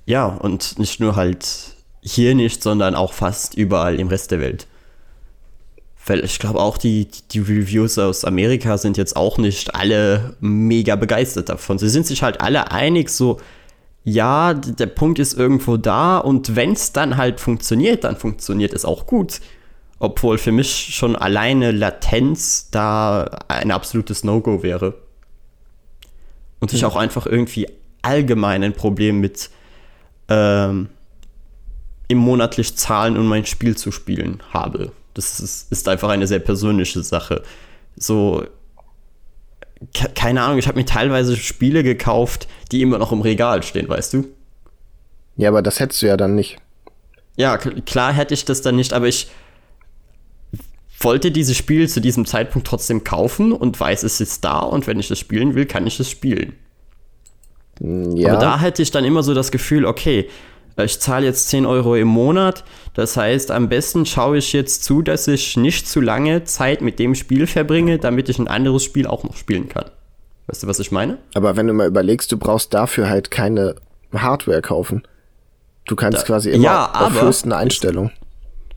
Ja, 0.06 0.26
und 0.26 0.80
nicht 0.80 1.00
nur 1.00 1.16
halt 1.16 1.76
hier 2.02 2.36
nicht, 2.36 2.64
sondern 2.64 2.96
auch 2.96 3.14
fast 3.14 3.56
überall 3.56 4.00
im 4.00 4.08
Rest 4.08 4.32
der 4.32 4.40
Welt. 4.40 4.68
Weil 6.06 6.24
ich 6.24 6.40
glaube 6.40 6.60
auch, 6.60 6.78
die, 6.78 7.08
die 7.32 7.40
Reviews 7.40 8.00
aus 8.00 8.26
Amerika 8.26 8.78
sind 8.78 8.98
jetzt 8.98 9.16
auch 9.16 9.38
nicht 9.38 9.76
alle 9.76 10.36
mega 10.40 10.96
begeistert 10.96 11.50
davon. 11.50 11.78
Sie 11.78 11.90
sind 11.90 12.08
sich 12.08 12.24
halt 12.24 12.42
alle 12.42 12.72
einig, 12.72 13.10
so, 13.10 13.38
ja, 14.04 14.54
der 14.54 14.88
Punkt 14.88 15.20
ist 15.20 15.38
irgendwo 15.38 15.78
da 15.78 16.18
und 16.18 16.56
wenn 16.56 16.72
es 16.72 16.94
dann 16.94 17.18
halt 17.18 17.40
funktioniert, 17.40 18.04
dann 18.04 18.16
funktioniert 18.16 18.74
es 18.74 18.86
auch 18.86 19.06
gut. 19.06 19.42
Obwohl 20.00 20.38
für 20.38 20.52
mich 20.54 20.96
schon 20.96 21.16
alleine 21.16 21.72
Latenz 21.72 22.70
da 22.72 23.26
ein 23.48 23.72
absolutes 23.72 24.24
No-Go 24.24 24.64
wäre. 24.64 24.96
Und 26.60 26.74
ich 26.74 26.86
auch 26.86 26.96
einfach 26.96 27.26
irgendwie 27.26 27.68
allgemein 28.02 28.64
ein 28.64 28.74
Problem 28.74 29.20
mit 29.20 29.50
ähm, 30.30 30.90
im 32.08 32.18
monatlich 32.18 32.76
zahlen, 32.76 33.18
um 33.18 33.28
mein 33.28 33.46
Spiel 33.46 33.78
zu 33.78 33.92
spielen 33.92 34.42
habe. 34.52 34.92
Das 35.14 35.40
ist, 35.40 35.72
ist 35.72 35.88
einfach 35.88 36.10
eine 36.10 36.28
sehr 36.28 36.40
persönliche 36.40 37.04
Sache. 37.04 37.44
So, 37.96 38.46
keine 40.16 40.42
Ahnung, 40.42 40.58
ich 40.58 40.68
habe 40.68 40.78
mir 40.78 40.86
teilweise 40.86 41.38
Spiele 41.38 41.84
gekauft, 41.84 42.48
die 42.72 42.82
immer 42.82 42.98
noch 42.98 43.12
im 43.12 43.22
Regal 43.22 43.64
stehen, 43.64 43.88
weißt 43.88 44.14
du? 44.14 44.28
Ja, 45.38 45.50
aber 45.50 45.62
das 45.62 45.80
hättest 45.80 46.02
du 46.02 46.08
ja 46.08 46.18
dann 46.18 46.36
nicht. 46.36 46.58
Ja, 47.38 47.58
klar 47.58 48.12
hätte 48.12 48.34
ich 48.34 48.44
das 48.44 48.62
dann 48.62 48.76
nicht, 48.76 48.92
aber 48.92 49.08
ich 49.08 49.30
wollte 51.02 51.32
dieses 51.32 51.56
Spiel 51.58 51.88
zu 51.88 52.02
diesem 52.02 52.26
Zeitpunkt 52.26 52.68
trotzdem 52.68 53.04
kaufen 53.04 53.52
und 53.54 53.80
weiß, 53.80 54.04
es 54.04 54.20
ist 54.22 54.44
da 54.44 54.60
und 54.60 54.88
wenn 54.88 55.00
ich 55.00 55.10
es 55.12 55.20
spielen 55.20 55.56
will, 55.56 55.66
kann 55.66 55.88
ich 55.88 56.00
es 56.00 56.10
spielen. 56.10 56.54
Ja, 57.82 58.34
Aber 58.34 58.42
da 58.42 58.60
hätte 58.60 58.82
ich 58.82 58.92
dann 58.92 59.06
immer 59.06 59.24
so 59.24 59.34
das 59.34 59.52
Gefühl, 59.52 59.86
okay, 59.86 60.30
ich 60.84 61.00
zahle 61.00 61.26
jetzt 61.26 61.50
10 61.50 61.66
Euro 61.66 61.96
im 61.96 62.08
Monat. 62.08 62.64
Das 62.94 63.18
heißt, 63.18 63.52
am 63.52 63.68
besten 63.70 64.06
schaue 64.06 64.38
ich 64.38 64.54
jetzt 64.54 64.84
zu, 64.86 65.02
dass 65.02 65.28
ich 65.28 65.58
nicht 65.58 65.88
zu 65.88 66.00
lange 66.00 66.46
Zeit 66.46 66.82
mit 66.82 67.00
dem 67.00 67.16
Spiel 67.16 67.48
verbringe, 67.48 67.98
damit 68.00 68.30
ich 68.30 68.40
ein 68.40 68.48
anderes 68.48 68.84
Spiel 68.84 69.06
auch 69.08 69.24
noch 69.26 69.36
spielen 69.36 69.68
kann. 69.68 69.86
Weißt 70.48 70.64
du, 70.64 70.68
was 70.68 70.80
ich 70.80 70.92
meine? 70.92 71.18
aber 71.36 71.56
wenn 71.58 71.68
du 71.68 71.74
mal 71.74 71.88
überlegst, 71.88 72.32
du 72.32 72.38
brauchst 72.38 72.74
dafür 72.74 73.10
halt 73.10 73.30
keine 73.30 73.76
Hardware 74.14 74.62
kaufen. 74.62 75.04
Du 75.86 75.96
kannst 75.96 76.20
Da- 76.20 76.24
quasi 76.26 76.50
immer 76.50 76.64
ja, 76.64 76.86
auf 76.92 76.96
aber- 77.18 77.22
höchsten 77.28 77.52
Einstellungen. 77.54 78.12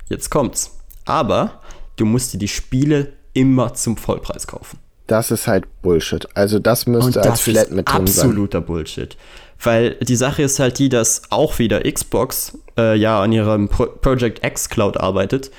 Jetzt 0.09 0.29
kommt's. 0.31 0.79
Aber 1.05 1.62
du 2.03 2.07
musst 2.07 2.35
dir 2.35 2.39
die 2.39 2.49
Spiele 2.49 3.13
immer 3.33 3.75
zum 3.75 3.97
Vollpreis 3.97 4.49
kaufen. 4.49 4.79
Das 5.07 5.31
ist 5.31 5.47
halt 5.47 5.65
Bullshit. 5.83 6.27
Also 6.35 6.59
das 6.59 6.87
müsste 6.87 7.23
als 7.23 7.43
Flat 7.43 7.71
mit 7.71 7.89
drin 7.89 8.07
sein. 8.07 8.25
absoluter 8.25 8.61
Bullshit. 8.61 9.17
Weil 9.63 9.95
die 10.01 10.17
Sache 10.17 10.43
ist 10.43 10.59
halt 10.59 10.79
die, 10.81 10.89
dass 10.89 11.23
auch 11.31 11.61
wieder 11.61 11.81
Xbox 11.81 12.59
äh, 12.77 12.97
ja 12.97 13.23
an 13.23 13.31
ihrem 13.31 13.69
Pro 13.69 13.87
Project 13.87 14.45
X 14.45 14.69
Cloud 14.69 14.97
arbeitet. 14.97 15.53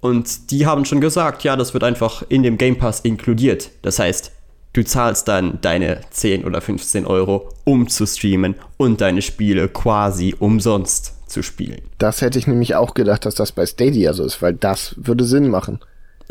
Und 0.00 0.52
die 0.52 0.64
haben 0.64 0.84
schon 0.84 1.00
gesagt, 1.00 1.42
ja, 1.42 1.56
das 1.56 1.74
wird 1.74 1.82
einfach 1.82 2.22
in 2.28 2.42
dem 2.44 2.56
Game 2.56 2.78
Pass 2.78 3.00
inkludiert. 3.00 3.70
Das 3.82 3.98
heißt, 3.98 4.30
du 4.72 4.84
zahlst 4.84 5.26
dann 5.26 5.60
deine 5.60 6.02
10 6.10 6.44
oder 6.44 6.60
15 6.60 7.04
Euro, 7.04 7.48
um 7.64 7.88
zu 7.88 8.06
streamen 8.06 8.54
und 8.76 9.00
deine 9.00 9.22
Spiele 9.22 9.68
quasi 9.68 10.36
umsonst 10.38 11.19
zu 11.30 11.42
spielen. 11.42 11.80
Das 11.98 12.20
hätte 12.20 12.38
ich 12.38 12.46
nämlich 12.46 12.74
auch 12.74 12.94
gedacht, 12.94 13.24
dass 13.24 13.34
das 13.34 13.52
bei 13.52 13.64
Stadia 13.66 14.12
so 14.12 14.24
ist, 14.24 14.42
weil 14.42 14.52
das 14.54 14.94
würde 14.96 15.24
Sinn 15.24 15.48
machen. 15.48 15.80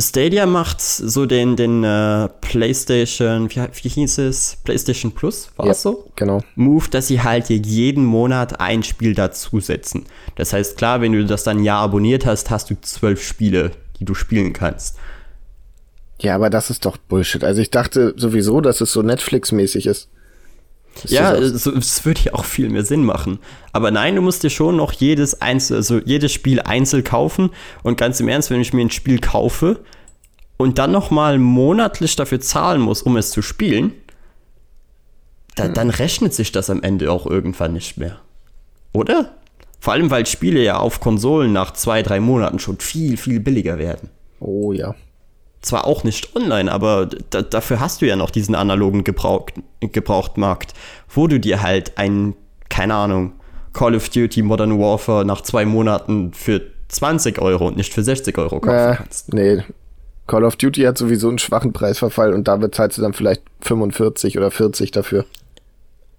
Stadia 0.01 0.45
macht 0.45 0.79
so 0.79 1.25
den, 1.25 1.57
den 1.57 1.83
äh, 1.83 2.29
PlayStation, 2.39 3.49
wie, 3.49 3.55
wie 3.55 3.89
hieß 3.89 4.19
es? 4.19 4.57
PlayStation 4.63 5.11
Plus, 5.11 5.49
war 5.57 5.65
Ja, 5.65 5.73
es 5.73 5.81
so? 5.81 6.09
Genau. 6.15 6.41
Move, 6.55 6.89
dass 6.89 7.07
sie 7.07 7.21
halt 7.21 7.47
hier 7.47 7.57
jeden 7.57 8.05
Monat 8.05 8.61
ein 8.61 8.83
Spiel 8.83 9.13
dazusetzen. 9.13 10.05
Das 10.35 10.53
heißt, 10.53 10.77
klar, 10.77 11.01
wenn 11.01 11.11
du 11.11 11.25
das 11.25 11.43
dann 11.43 11.57
ein 11.57 11.63
Jahr 11.63 11.81
abonniert 11.81 12.25
hast, 12.25 12.49
hast 12.49 12.69
du 12.69 12.79
zwölf 12.81 13.21
Spiele, 13.21 13.71
die 13.99 14.05
du 14.05 14.13
spielen 14.13 14.53
kannst. 14.53 14.95
Ja, 16.21 16.35
aber 16.35 16.49
das 16.49 16.69
ist 16.69 16.85
doch 16.85 16.95
Bullshit. 16.95 17.43
Also 17.43 17.61
ich 17.61 17.71
dachte 17.71 18.13
sowieso, 18.15 18.61
dass 18.61 18.79
es 18.79 18.91
so 18.93 19.01
Netflix-mäßig 19.01 19.85
ist. 19.85 20.09
Ja, 21.05 21.31
auch- 21.33 21.37
es, 21.37 21.65
es 21.65 22.05
würde 22.05 22.21
ja 22.25 22.33
auch 22.33 22.45
viel 22.45 22.69
mehr 22.69 22.83
Sinn 22.83 23.03
machen. 23.05 23.39
Aber 23.71 23.91
nein, 23.91 24.15
du 24.15 24.21
musst 24.21 24.43
dir 24.43 24.49
schon 24.49 24.75
noch 24.75 24.91
jedes 24.91 25.41
einzel, 25.41 25.77
also 25.77 25.99
jedes 25.99 26.31
Spiel 26.33 26.59
einzeln 26.61 27.03
kaufen. 27.03 27.51
Und 27.83 27.97
ganz 27.97 28.19
im 28.19 28.27
Ernst, 28.27 28.49
wenn 28.49 28.61
ich 28.61 28.73
mir 28.73 28.81
ein 28.81 28.91
Spiel 28.91 29.19
kaufe 29.19 29.79
und 30.57 30.77
dann 30.77 30.91
noch 30.91 31.09
mal 31.11 31.37
monatlich 31.39 32.15
dafür 32.15 32.41
zahlen 32.41 32.81
muss, 32.81 33.01
um 33.01 33.15
es 33.17 33.31
zu 33.31 33.41
spielen, 33.41 33.93
da, 35.55 35.65
Hm. 35.65 35.73
dann 35.73 35.89
rechnet 35.89 36.33
sich 36.33 36.51
das 36.51 36.69
am 36.69 36.83
Ende 36.83 37.11
auch 37.11 37.25
irgendwann 37.25 37.73
nicht 37.73 37.97
mehr. 37.97 38.19
Oder? 38.93 39.35
Vor 39.79 39.93
allem, 39.93 40.11
weil 40.11 40.25
Spiele 40.25 40.61
ja 40.61 40.77
auf 40.77 40.99
Konsolen 40.99 41.53
nach 41.53 41.71
zwei, 41.71 42.03
drei 42.03 42.19
Monaten 42.19 42.59
schon 42.59 42.79
viel, 42.79 43.15
viel 43.15 43.39
billiger 43.39 43.77
werden. 43.77 44.09
Oh 44.41 44.73
ja. 44.73 44.95
Zwar 45.61 45.85
auch 45.85 46.03
nicht 46.05 46.35
online, 46.35 46.71
aber 46.71 47.07
da, 47.29 47.41
dafür 47.41 47.79
hast 47.81 48.01
du 48.01 48.07
ja 48.07 48.15
noch 48.15 48.29
diesen 48.29 48.55
analogen 48.55 49.03
Gebrauch, 49.03 49.47
Gebrauchtmarkt, 49.81 50.73
wo 51.13 51.27
du 51.27 51.39
dir 51.39 51.61
halt 51.61 51.97
ein, 51.97 52.33
keine 52.69 52.95
Ahnung, 52.95 53.33
Call 53.73 53.95
of 53.95 54.07
Duty 54.09 54.41
Modern 54.41 54.79
Warfare 54.79 55.25
nach 55.25 55.41
zwei 55.41 55.65
Monaten 55.65 56.33
für 56.33 56.61
20 56.87 57.39
Euro 57.39 57.67
und 57.67 57.77
nicht 57.77 57.93
für 57.93 58.03
60 58.03 58.37
Euro 58.37 58.59
kaufen 58.61 58.93
Äh, 58.93 58.95
kannst. 58.95 59.33
nee. 59.33 59.63
Call 60.27 60.43
of 60.45 60.55
Duty 60.55 60.83
hat 60.83 60.97
sowieso 60.97 61.27
einen 61.27 61.39
schwachen 61.39 61.73
Preisverfall 61.73 62.33
und 62.33 62.47
da 62.47 62.55
bezahlst 62.55 62.97
du 62.97 63.01
dann 63.01 63.13
vielleicht 63.13 63.41
45 63.61 64.37
oder 64.37 64.51
40 64.51 64.91
dafür. 64.91 65.25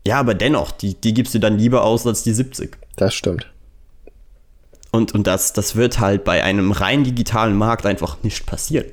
Ja, 0.06 0.18
aber 0.18 0.34
dennoch, 0.34 0.70
die, 0.72 0.94
die 0.94 1.14
gibst 1.14 1.34
du 1.34 1.38
dann 1.38 1.58
lieber 1.58 1.84
aus 1.84 2.06
als 2.06 2.22
die 2.24 2.32
70. 2.32 2.76
Das 2.96 3.14
stimmt. 3.14 3.46
Und, 4.90 5.12
und 5.14 5.26
das, 5.26 5.52
das 5.52 5.76
wird 5.76 6.00
halt 6.00 6.24
bei 6.24 6.42
einem 6.42 6.72
rein 6.72 7.04
digitalen 7.04 7.54
Markt 7.56 7.86
einfach 7.86 8.18
nicht 8.22 8.46
passieren. 8.46 8.86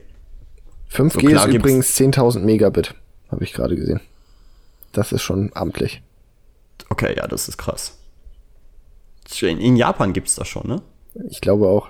5G 0.92 1.22
So 1.22 1.48
ist 1.50 1.54
übrigens 1.54 1.96
10.000 1.98 2.40
Megabit, 2.40 2.96
habe 3.32 3.44
ich 3.44 3.54
gerade 3.54 3.76
gesehen. 3.76 4.02
Das 4.92 5.12
ist 5.12 5.22
schon 5.22 5.52
amtlich. 5.54 6.02
Okay, 6.90 7.16
ja, 7.16 7.28
das 7.28 7.48
ist 7.48 7.58
krass. 7.58 7.98
In, 9.42 9.76
Japan 9.76 10.14
gibt's 10.14 10.36
das 10.36 10.48
schon, 10.48 10.68
ne? 10.68 10.82
Ich 11.30 11.42
glaube 11.42 11.68
auch. 11.68 11.90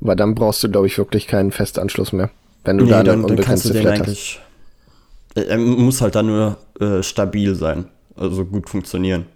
Aber 0.00 0.16
dann 0.16 0.34
brauchst 0.34 0.62
du, 0.64 0.70
glaube 0.70 0.86
ich, 0.88 0.98
wirklich 0.98 1.26
keinen 1.26 1.52
Festanschluss 1.52 2.12
mehr. 2.12 2.30
Wenn 2.64 2.78
du 2.78 2.84
Nee, 2.84 2.90
da 2.90 3.02
dann, 3.02 3.22
dann 3.26 3.36
kannst 3.40 3.64
du 3.64 3.68
unbegrenzte 3.68 3.72
den 3.72 3.82
Flat 3.82 4.00
eigentlich. 4.00 4.40
Äh, 5.36 5.42
Er 5.42 5.58
muss 5.58 6.00
halt 6.00 6.14
dann 6.16 6.26
nur 6.26 6.56
äh, 6.80 7.02
stabil 7.02 7.54
sein, 7.54 7.86
also 8.16 8.44
gut 8.44 8.68
funktionieren. 8.68 9.26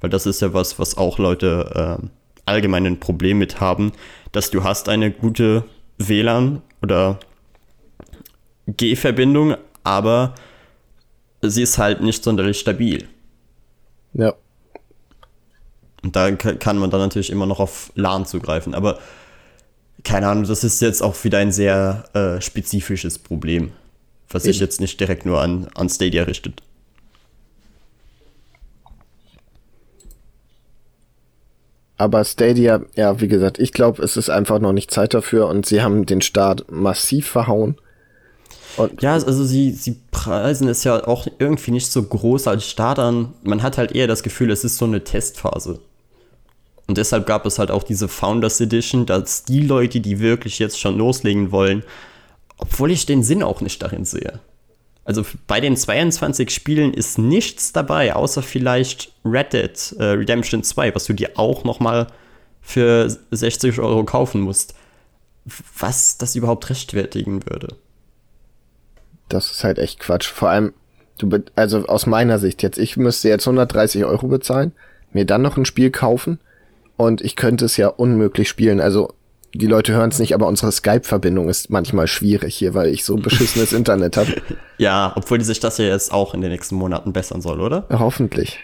Weil 0.00 0.10
das 0.10 0.26
ist 0.26 0.42
ja 0.42 0.52
was, 0.52 0.78
was 0.78 0.96
auch 0.96 1.18
Leute 1.18 1.98
äh, 2.02 2.06
allgemein 2.46 2.86
ein 2.86 3.00
Problem 3.00 3.38
mit 3.38 3.60
haben, 3.60 3.92
dass 4.32 4.50
du 4.50 4.64
hast 4.64 4.88
eine 4.88 5.10
gute 5.10 5.64
WLAN 5.98 6.62
oder 6.82 7.20
G-Verbindung, 8.66 9.56
aber 9.84 10.34
sie 11.40 11.62
ist 11.62 11.78
halt 11.78 12.00
nicht 12.00 12.22
sonderlich 12.22 12.58
stabil. 12.58 13.08
Ja. 14.14 14.34
Und 16.02 16.16
da 16.16 16.30
ka- 16.32 16.54
kann 16.54 16.78
man 16.78 16.90
dann 16.90 17.00
natürlich 17.00 17.30
immer 17.30 17.46
noch 17.46 17.60
auf 17.60 17.92
LAN 17.94 18.26
zugreifen. 18.26 18.74
Aber 18.74 18.98
keine 20.04 20.28
Ahnung, 20.28 20.44
das 20.44 20.64
ist 20.64 20.80
jetzt 20.80 21.02
auch 21.02 21.22
wieder 21.24 21.38
ein 21.38 21.52
sehr 21.52 22.04
äh, 22.14 22.40
spezifisches 22.40 23.18
Problem, 23.18 23.72
was 24.28 24.44
sich 24.44 24.56
Eben. 24.56 24.64
jetzt 24.64 24.80
nicht 24.80 24.98
direkt 24.98 25.26
nur 25.26 25.40
an, 25.40 25.68
an 25.74 25.88
Stadia 25.88 26.24
richtet. 26.24 26.62
Aber 31.96 32.24
Stadia, 32.24 32.82
ja, 32.96 33.20
wie 33.20 33.28
gesagt, 33.28 33.58
ich 33.58 33.72
glaube, 33.72 34.02
es 34.02 34.16
ist 34.16 34.28
einfach 34.28 34.58
noch 34.58 34.72
nicht 34.72 34.90
Zeit 34.90 35.14
dafür 35.14 35.46
und 35.48 35.66
sie 35.66 35.82
haben 35.82 36.04
den 36.04 36.20
Start 36.20 36.70
massiv 36.70 37.28
verhauen. 37.28 37.76
Und 38.76 39.02
Ja, 39.02 39.14
also 39.14 39.44
sie, 39.44 39.72
sie 39.72 39.96
preisen 40.10 40.68
es 40.68 40.84
ja 40.84 41.06
auch 41.06 41.26
irgendwie 41.38 41.72
nicht 41.72 41.90
so 41.90 42.02
groß 42.02 42.46
als 42.46 42.64
Start 42.64 42.98
an. 42.98 43.34
Man 43.42 43.62
hat 43.62 43.78
halt 43.78 43.92
eher 43.92 44.06
das 44.06 44.22
Gefühl, 44.22 44.50
es 44.50 44.64
ist 44.64 44.78
so 44.78 44.84
eine 44.84 45.04
Testphase. 45.04 45.80
Und 46.86 46.98
deshalb 46.98 47.26
gab 47.26 47.46
es 47.46 47.58
halt 47.58 47.70
auch 47.70 47.82
diese 47.82 48.08
Founders 48.08 48.60
Edition, 48.60 49.06
dass 49.06 49.44
die 49.44 49.60
Leute, 49.60 50.00
die 50.00 50.20
wirklich 50.20 50.58
jetzt 50.58 50.80
schon 50.80 50.98
loslegen 50.98 51.52
wollen, 51.52 51.84
obwohl 52.58 52.90
ich 52.90 53.06
den 53.06 53.22
Sinn 53.22 53.42
auch 53.42 53.60
nicht 53.60 53.82
darin 53.82 54.04
sehe. 54.04 54.40
Also 55.04 55.24
bei 55.46 55.60
den 55.60 55.76
22 55.76 56.50
Spielen 56.50 56.94
ist 56.94 57.18
nichts 57.18 57.72
dabei, 57.72 58.14
außer 58.14 58.42
vielleicht 58.42 59.12
Red 59.24 59.52
Dead 59.52 59.96
äh, 59.98 60.04
Redemption 60.04 60.62
2, 60.62 60.94
was 60.94 61.06
du 61.06 61.12
dir 61.12 61.30
auch 61.36 61.64
noch 61.64 61.80
mal 61.80 62.06
für 62.60 63.08
60 63.30 63.80
Euro 63.80 64.04
kaufen 64.04 64.40
musst. 64.40 64.74
Was 65.76 66.18
das 66.18 66.36
überhaupt 66.36 66.70
rechtfertigen 66.70 67.44
würde. 67.50 67.76
Das 69.32 69.50
ist 69.50 69.64
halt 69.64 69.78
echt 69.78 70.00
Quatsch. 70.00 70.28
Vor 70.28 70.48
allem, 70.48 70.72
du, 71.18 71.28
also 71.56 71.86
aus 71.86 72.06
meiner 72.06 72.38
Sicht 72.38 72.62
jetzt, 72.62 72.78
ich 72.78 72.96
müsste 72.96 73.28
jetzt 73.28 73.46
130 73.46 74.04
Euro 74.04 74.28
bezahlen, 74.28 74.72
mir 75.12 75.24
dann 75.24 75.42
noch 75.42 75.56
ein 75.56 75.64
Spiel 75.64 75.90
kaufen 75.90 76.38
und 76.96 77.20
ich 77.20 77.36
könnte 77.36 77.64
es 77.64 77.76
ja 77.76 77.88
unmöglich 77.88 78.48
spielen. 78.48 78.80
Also 78.80 79.12
die 79.54 79.66
Leute 79.66 79.92
hören 79.92 80.10
es 80.10 80.18
nicht, 80.18 80.34
aber 80.34 80.46
unsere 80.46 80.72
Skype-Verbindung 80.72 81.48
ist 81.48 81.68
manchmal 81.68 82.06
schwierig 82.06 82.54
hier, 82.54 82.74
weil 82.74 82.88
ich 82.88 83.04
so 83.04 83.16
beschissenes 83.16 83.72
Internet 83.74 84.16
habe. 84.16 84.40
Ja, 84.78 85.12
obwohl 85.14 85.42
sich 85.42 85.60
das 85.60 85.78
ja 85.78 85.84
jetzt 85.84 86.12
auch 86.12 86.34
in 86.34 86.40
den 86.40 86.50
nächsten 86.50 86.74
Monaten 86.74 87.12
bessern 87.12 87.42
soll, 87.42 87.60
oder? 87.60 87.86
Hoffentlich. 87.90 88.58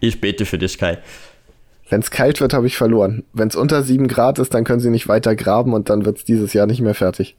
Ich 0.00 0.20
bete 0.20 0.44
für 0.44 0.58
dich, 0.58 0.78
Kai. 0.78 0.98
Wenn 1.88 2.00
es 2.00 2.10
kalt 2.10 2.40
wird, 2.40 2.52
habe 2.52 2.66
ich 2.66 2.76
verloren. 2.76 3.24
Wenn 3.32 3.48
es 3.48 3.56
unter 3.56 3.82
7 3.82 4.08
Grad 4.08 4.38
ist, 4.38 4.52
dann 4.52 4.64
können 4.64 4.80
sie 4.80 4.90
nicht 4.90 5.08
weiter 5.08 5.34
graben 5.36 5.72
und 5.72 5.88
dann 5.88 6.04
wird 6.04 6.18
es 6.18 6.24
dieses 6.24 6.52
Jahr 6.52 6.66
nicht 6.66 6.80
mehr 6.80 6.94
fertig. 6.94 7.36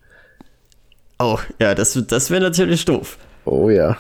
Oh, 1.20 1.40
ja, 1.60 1.74
das, 1.74 2.00
das 2.08 2.30
wäre 2.30 2.42
natürlich 2.42 2.86
doof. 2.86 3.18
Oh 3.46 3.70
ja. 3.70 3.98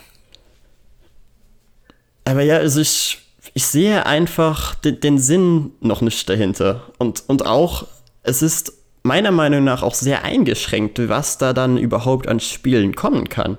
Aber 2.25 2.41
ja, 2.41 2.57
also 2.57 2.81
ich, 2.81 3.19
ich 3.53 3.65
sehe 3.65 4.05
einfach 4.05 4.75
den, 4.75 4.99
den 4.99 5.17
Sinn 5.17 5.71
noch 5.79 6.01
nicht 6.01 6.29
dahinter. 6.29 6.91
Und, 6.97 7.23
und 7.27 7.45
auch, 7.45 7.87
es 8.23 8.41
ist 8.41 8.73
meiner 9.03 9.31
Meinung 9.31 9.63
nach 9.63 9.81
auch 9.81 9.95
sehr 9.95 10.23
eingeschränkt, 10.23 10.99
was 11.09 11.37
da 11.37 11.53
dann 11.53 11.77
überhaupt 11.77 12.27
an 12.27 12.39
Spielen 12.39 12.95
kommen 12.95 13.29
kann. 13.29 13.57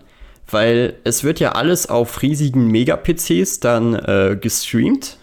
Weil 0.51 0.95
es 1.05 1.25
wird 1.25 1.41
ja 1.41 1.53
alles 1.53 1.89
auf 1.89 2.23
riesigen 2.23 2.69
Mega-PCs 2.69 3.61
dann 3.61 3.95
äh, 3.95 4.37
gestreamt. 4.41 5.18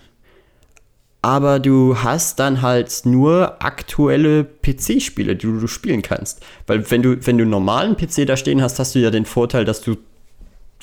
Aber 1.25 1.59
du 1.59 2.03
hast 2.03 2.37
dann 2.37 2.61
halt 2.61 3.01
nur 3.03 3.55
aktuelle 3.59 4.43
PC-Spiele, 4.43 5.35
die 5.35 5.47
du, 5.47 5.65
spielen 5.65 6.03
kannst. 6.03 6.45
Weil 6.67 6.91
wenn 6.91 7.01
du, 7.01 7.17
wenn 7.25 7.39
du 7.39 7.45
einen 7.45 7.49
normalen 7.49 7.97
PC 7.97 8.27
da 8.27 8.37
stehen 8.37 8.61
hast, 8.61 8.77
hast 8.77 8.93
du 8.93 8.99
ja 8.99 9.09
den 9.09 9.25
Vorteil, 9.25 9.65
dass 9.65 9.81
du 9.81 9.97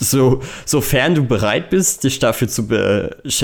so, 0.01 0.43
sofern 0.67 1.15
du 1.15 1.25
bereit 1.25 1.71
bist, 1.71 2.03
dich 2.03 2.19
dafür 2.19 2.49
zu, 2.49 2.67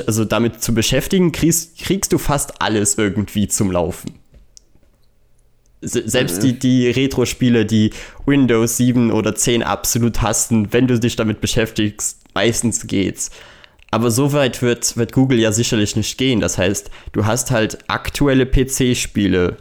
also 0.09 0.25
damit 0.25 0.61
zu 0.61 0.75
beschäftigen, 0.75 1.31
kriegst, 1.31 1.79
kriegst 1.79 2.13
du 2.13 2.19
fast 2.19 2.61
alles 2.61 2.99
irgendwie 2.99 3.47
zum 3.47 3.71
Laufen. 3.71 4.19
Se 5.81 6.03
selbst 6.05 6.43
die, 6.43 6.59
die 6.59 6.91
Retro-Spiele, 6.91 7.65
die 7.65 7.93
Windows 8.27 8.77
7 8.77 9.13
oder 9.13 9.37
10 9.37 9.63
absolut 9.63 10.21
hassen, 10.21 10.73
wenn 10.73 10.89
du 10.89 10.99
dich 10.99 11.15
damit 11.15 11.41
beschäftigst, 11.41 12.23
meistens 12.35 12.89
geht's. 12.89 13.31
Aber 13.91 14.11
so 14.11 14.33
weit 14.33 14.61
wird, 14.61 14.97
wird 14.97 15.13
Google 15.13 15.39
ja 15.39 15.53
sicherlich 15.53 15.97
nicht 15.97 16.19
gehen. 16.19 16.41
Das 16.41 16.59
heißt, 16.59 16.91
du 17.13 17.25
hast 17.25 17.51
halt 17.51 17.79
aktuelle 17.89 18.45
PC-Spiele, 18.45 19.57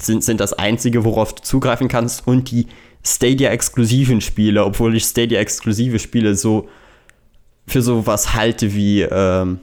sind, 0.00 0.22
sind 0.22 0.40
das 0.40 0.52
einzige, 0.52 1.04
worauf 1.04 1.34
du 1.34 1.42
zugreifen 1.42 1.88
kannst, 1.88 2.26
und 2.26 2.50
die 2.50 2.68
Stadia-exklusiven 3.04 4.20
Spiele, 4.20 4.64
obwohl 4.64 4.94
ich 4.94 5.04
Stadia-exklusive 5.04 5.98
Spiele 5.98 6.36
so 6.36 6.68
für 7.66 7.82
sowas 7.82 8.34
halte 8.34 8.74
wie, 8.74 9.02
ähm, 9.02 9.58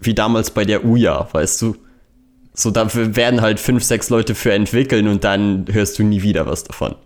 wie 0.00 0.14
damals 0.14 0.50
bei 0.50 0.64
der 0.64 0.84
Uja, 0.84 1.28
weißt 1.32 1.62
du? 1.62 1.76
So, 2.54 2.70
dafür 2.70 3.16
werden 3.16 3.40
halt 3.40 3.60
fünf, 3.60 3.82
sechs 3.82 4.10
Leute 4.10 4.34
für 4.34 4.52
entwickeln 4.52 5.08
und 5.08 5.24
dann 5.24 5.64
hörst 5.70 5.98
du 5.98 6.02
nie 6.02 6.20
wieder 6.20 6.46
was 6.46 6.64
davon. 6.64 6.96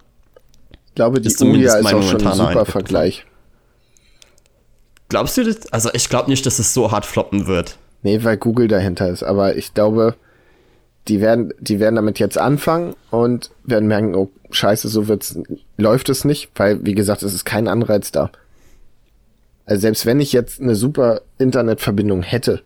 Ich 0.86 0.94
glaube, 0.96 1.20
die 1.20 1.28
Uja 1.28 1.76
ist 1.76 1.86
auch 1.86 2.02
schon 2.02 2.26
ein 2.26 2.34
super 2.34 2.64
Vergleich. 2.64 3.24
Glaubst 5.08 5.36
du 5.36 5.44
das? 5.44 5.72
Also 5.72 5.90
ich 5.92 6.08
glaube 6.08 6.30
nicht, 6.30 6.46
dass 6.46 6.58
es 6.58 6.74
so 6.74 6.90
hart 6.90 7.06
floppen 7.06 7.46
wird. 7.46 7.78
Nee, 8.02 8.22
weil 8.24 8.36
Google 8.36 8.68
dahinter 8.68 9.08
ist. 9.08 9.22
Aber 9.22 9.56
ich 9.56 9.74
glaube, 9.74 10.14
die 11.08 11.20
werden, 11.20 11.52
die 11.60 11.80
werden 11.80 11.96
damit 11.96 12.18
jetzt 12.18 12.38
anfangen 12.38 12.94
und 13.10 13.50
werden 13.64 13.88
merken, 13.88 14.14
oh 14.14 14.30
scheiße, 14.50 14.88
so 14.88 15.08
wird's, 15.08 15.38
läuft 15.76 16.08
es 16.08 16.24
nicht, 16.24 16.50
weil, 16.56 16.84
wie 16.84 16.94
gesagt, 16.94 17.22
es 17.22 17.34
ist 17.34 17.44
kein 17.44 17.68
Anreiz 17.68 18.10
da. 18.10 18.30
Also 19.64 19.80
selbst 19.82 20.06
wenn 20.06 20.20
ich 20.20 20.32
jetzt 20.32 20.60
eine 20.60 20.74
super 20.74 21.22
Internetverbindung 21.38 22.22
hätte, 22.22 22.62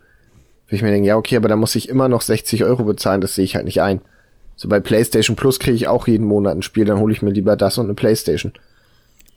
würde 0.67 0.77
ich 0.77 0.83
mir 0.83 0.91
denken, 0.91 1.07
ja, 1.07 1.17
okay, 1.17 1.37
aber 1.37 1.49
da 1.49 1.57
muss 1.57 1.75
ich 1.75 1.89
immer 1.89 2.09
noch 2.09 2.21
60 2.21 2.65
Euro 2.65 2.85
bezahlen, 2.85 3.21
das 3.21 3.35
sehe 3.35 3.45
ich 3.45 3.57
halt 3.57 3.65
nicht 3.65 3.83
ein. 3.83 4.01
So 4.57 4.69
bei 4.69 4.81
PlayStation 4.81 5.37
Plus 5.37 5.59
kriege 5.59 5.77
ich 5.77 5.89
auch 5.89 6.07
jeden 6.07 6.27
Monat 6.27 6.57
ein 6.57 6.63
Spiel, 6.63 6.85
dann 6.85 6.99
hole 6.99 7.13
ich 7.13 7.23
mir 7.23 7.31
lieber 7.31 7.57
das 7.57 7.79
und 7.79 7.87
eine 7.87 7.95
PlayStation. 7.95 8.53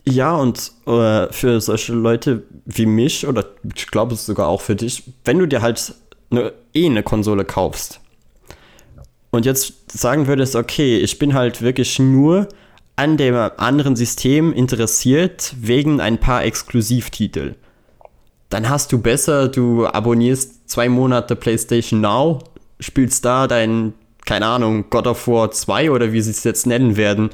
Ja, 0.05 0.35
und 0.35 0.71
äh, 0.85 1.31
für 1.31 1.61
solche 1.61 1.93
Leute 1.93 2.43
wie 2.65 2.85
mich, 2.85 3.25
oder 3.25 3.45
ich 3.73 3.87
glaube 3.87 4.15
es 4.15 4.25
sogar 4.25 4.47
auch 4.47 4.61
für 4.61 4.75
dich, 4.75 5.03
wenn 5.23 5.39
du 5.39 5.47
dir 5.47 5.61
halt 5.61 5.95
eine, 6.29 6.53
eh 6.73 6.85
eine 6.85 7.03
Konsole 7.03 7.45
kaufst 7.45 8.01
und 9.31 9.45
jetzt 9.45 9.91
sagen 9.91 10.27
würdest, 10.27 10.55
okay, 10.55 10.97
ich 10.97 11.19
bin 11.19 11.33
halt 11.33 11.61
wirklich 11.61 11.99
nur 11.99 12.49
an 12.95 13.17
dem 13.17 13.35
anderen 13.35 13.95
System 13.95 14.51
interessiert 14.53 15.55
wegen 15.59 16.01
ein 16.01 16.19
paar 16.19 16.43
Exklusivtitel, 16.43 17.55
dann 18.49 18.69
hast 18.69 18.91
du 18.91 18.99
besser, 18.99 19.47
du 19.47 19.87
abonnierst 19.87 20.69
zwei 20.69 20.89
Monate 20.89 21.35
PlayStation 21.35 22.01
Now, 22.01 22.39
spielst 22.79 23.23
da 23.25 23.47
dein, 23.47 23.93
keine 24.25 24.45
Ahnung, 24.47 24.89
God 24.89 25.07
of 25.07 25.27
War 25.27 25.49
2 25.49 25.91
oder 25.91 26.11
wie 26.11 26.21
sie 26.21 26.31
es 26.31 26.43
jetzt 26.43 26.67
nennen 26.67 26.97
werden 26.97 27.29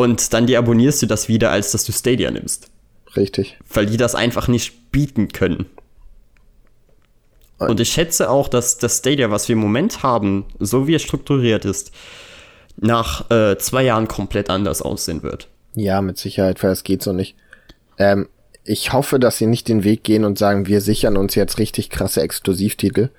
und 0.00 0.32
dann 0.32 0.46
die 0.46 0.56
abonnierst 0.56 1.02
du 1.02 1.06
das 1.06 1.28
wieder, 1.28 1.50
als 1.50 1.72
dass 1.72 1.84
du 1.84 1.92
Stadia 1.92 2.30
nimmst. 2.30 2.70
Richtig. 3.16 3.58
Weil 3.72 3.84
die 3.84 3.98
das 3.98 4.14
einfach 4.14 4.48
nicht 4.48 4.90
bieten 4.90 5.28
können. 5.28 5.66
Und 7.58 7.78
ich 7.78 7.90
schätze 7.90 8.30
auch, 8.30 8.48
dass 8.48 8.78
das 8.78 8.98
Stadia, 8.98 9.30
was 9.30 9.48
wir 9.48 9.52
im 9.52 9.60
Moment 9.60 10.02
haben, 10.02 10.46
so 10.58 10.86
wie 10.86 10.94
es 10.94 11.02
strukturiert 11.02 11.66
ist, 11.66 11.92
nach 12.78 13.30
äh, 13.30 13.58
zwei 13.58 13.82
Jahren 13.82 14.08
komplett 14.08 14.48
anders 14.48 14.80
aussehen 14.80 15.22
wird. 15.22 15.48
Ja, 15.74 16.00
mit 16.00 16.16
Sicherheit, 16.16 16.62
weil 16.62 16.70
es 16.70 16.82
geht 16.82 17.02
so 17.02 17.12
nicht. 17.12 17.36
Ähm, 17.98 18.30
ich 18.64 18.94
hoffe, 18.94 19.18
dass 19.18 19.36
sie 19.36 19.46
nicht 19.46 19.68
den 19.68 19.84
Weg 19.84 20.02
gehen 20.04 20.24
und 20.24 20.38
sagen, 20.38 20.66
wir 20.66 20.80
sichern 20.80 21.18
uns 21.18 21.34
jetzt 21.34 21.58
richtig 21.58 21.90
krasse 21.90 22.22
Exklusivtitel. 22.22 23.10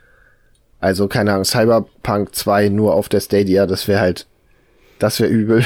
Also, 0.80 1.08
keine 1.08 1.34
Ahnung, 1.34 1.46
Cyberpunk 1.46 2.34
2 2.34 2.70
nur 2.70 2.96
auf 2.96 3.08
der 3.08 3.20
Stadia, 3.20 3.68
das 3.68 3.88
wäre 3.88 4.00
halt, 4.00 4.26
das 4.98 5.20
wäre 5.20 5.30
übel. 5.30 5.64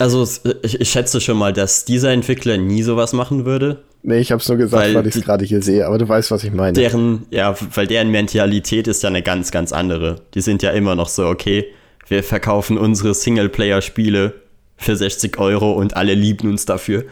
Also 0.00 0.26
ich, 0.62 0.80
ich, 0.80 0.90
schätze 0.90 1.20
schon 1.20 1.36
mal, 1.36 1.52
dass 1.52 1.84
dieser 1.84 2.10
Entwickler 2.10 2.56
nie 2.56 2.82
sowas 2.82 3.12
machen 3.12 3.44
würde. 3.44 3.82
Nee, 4.02 4.20
ich 4.20 4.32
hab's 4.32 4.48
nur 4.48 4.56
gesagt, 4.56 4.82
weil, 4.82 4.94
weil 4.94 5.06
ich 5.06 5.14
es 5.14 5.22
gerade 5.22 5.44
hier 5.44 5.60
sehe, 5.60 5.86
aber 5.86 5.98
du 5.98 6.08
weißt, 6.08 6.30
was 6.30 6.42
ich 6.42 6.52
meine. 6.52 6.72
Deren, 6.72 7.26
ja, 7.30 7.54
weil 7.74 7.86
deren 7.86 8.10
Mentalität 8.10 8.88
ist 8.88 9.02
ja 9.02 9.10
eine 9.10 9.20
ganz, 9.20 9.50
ganz 9.50 9.72
andere. 9.72 10.22
Die 10.32 10.40
sind 10.40 10.62
ja 10.62 10.70
immer 10.70 10.94
noch 10.94 11.10
so, 11.10 11.26
okay, 11.26 11.66
wir 12.08 12.24
verkaufen 12.24 12.78
unsere 12.78 13.12
Singleplayer-Spiele 13.12 14.32
für 14.78 14.96
60 14.96 15.38
Euro 15.38 15.72
und 15.72 15.96
alle 15.96 16.14
lieben 16.14 16.48
uns 16.48 16.64
dafür. 16.64 17.04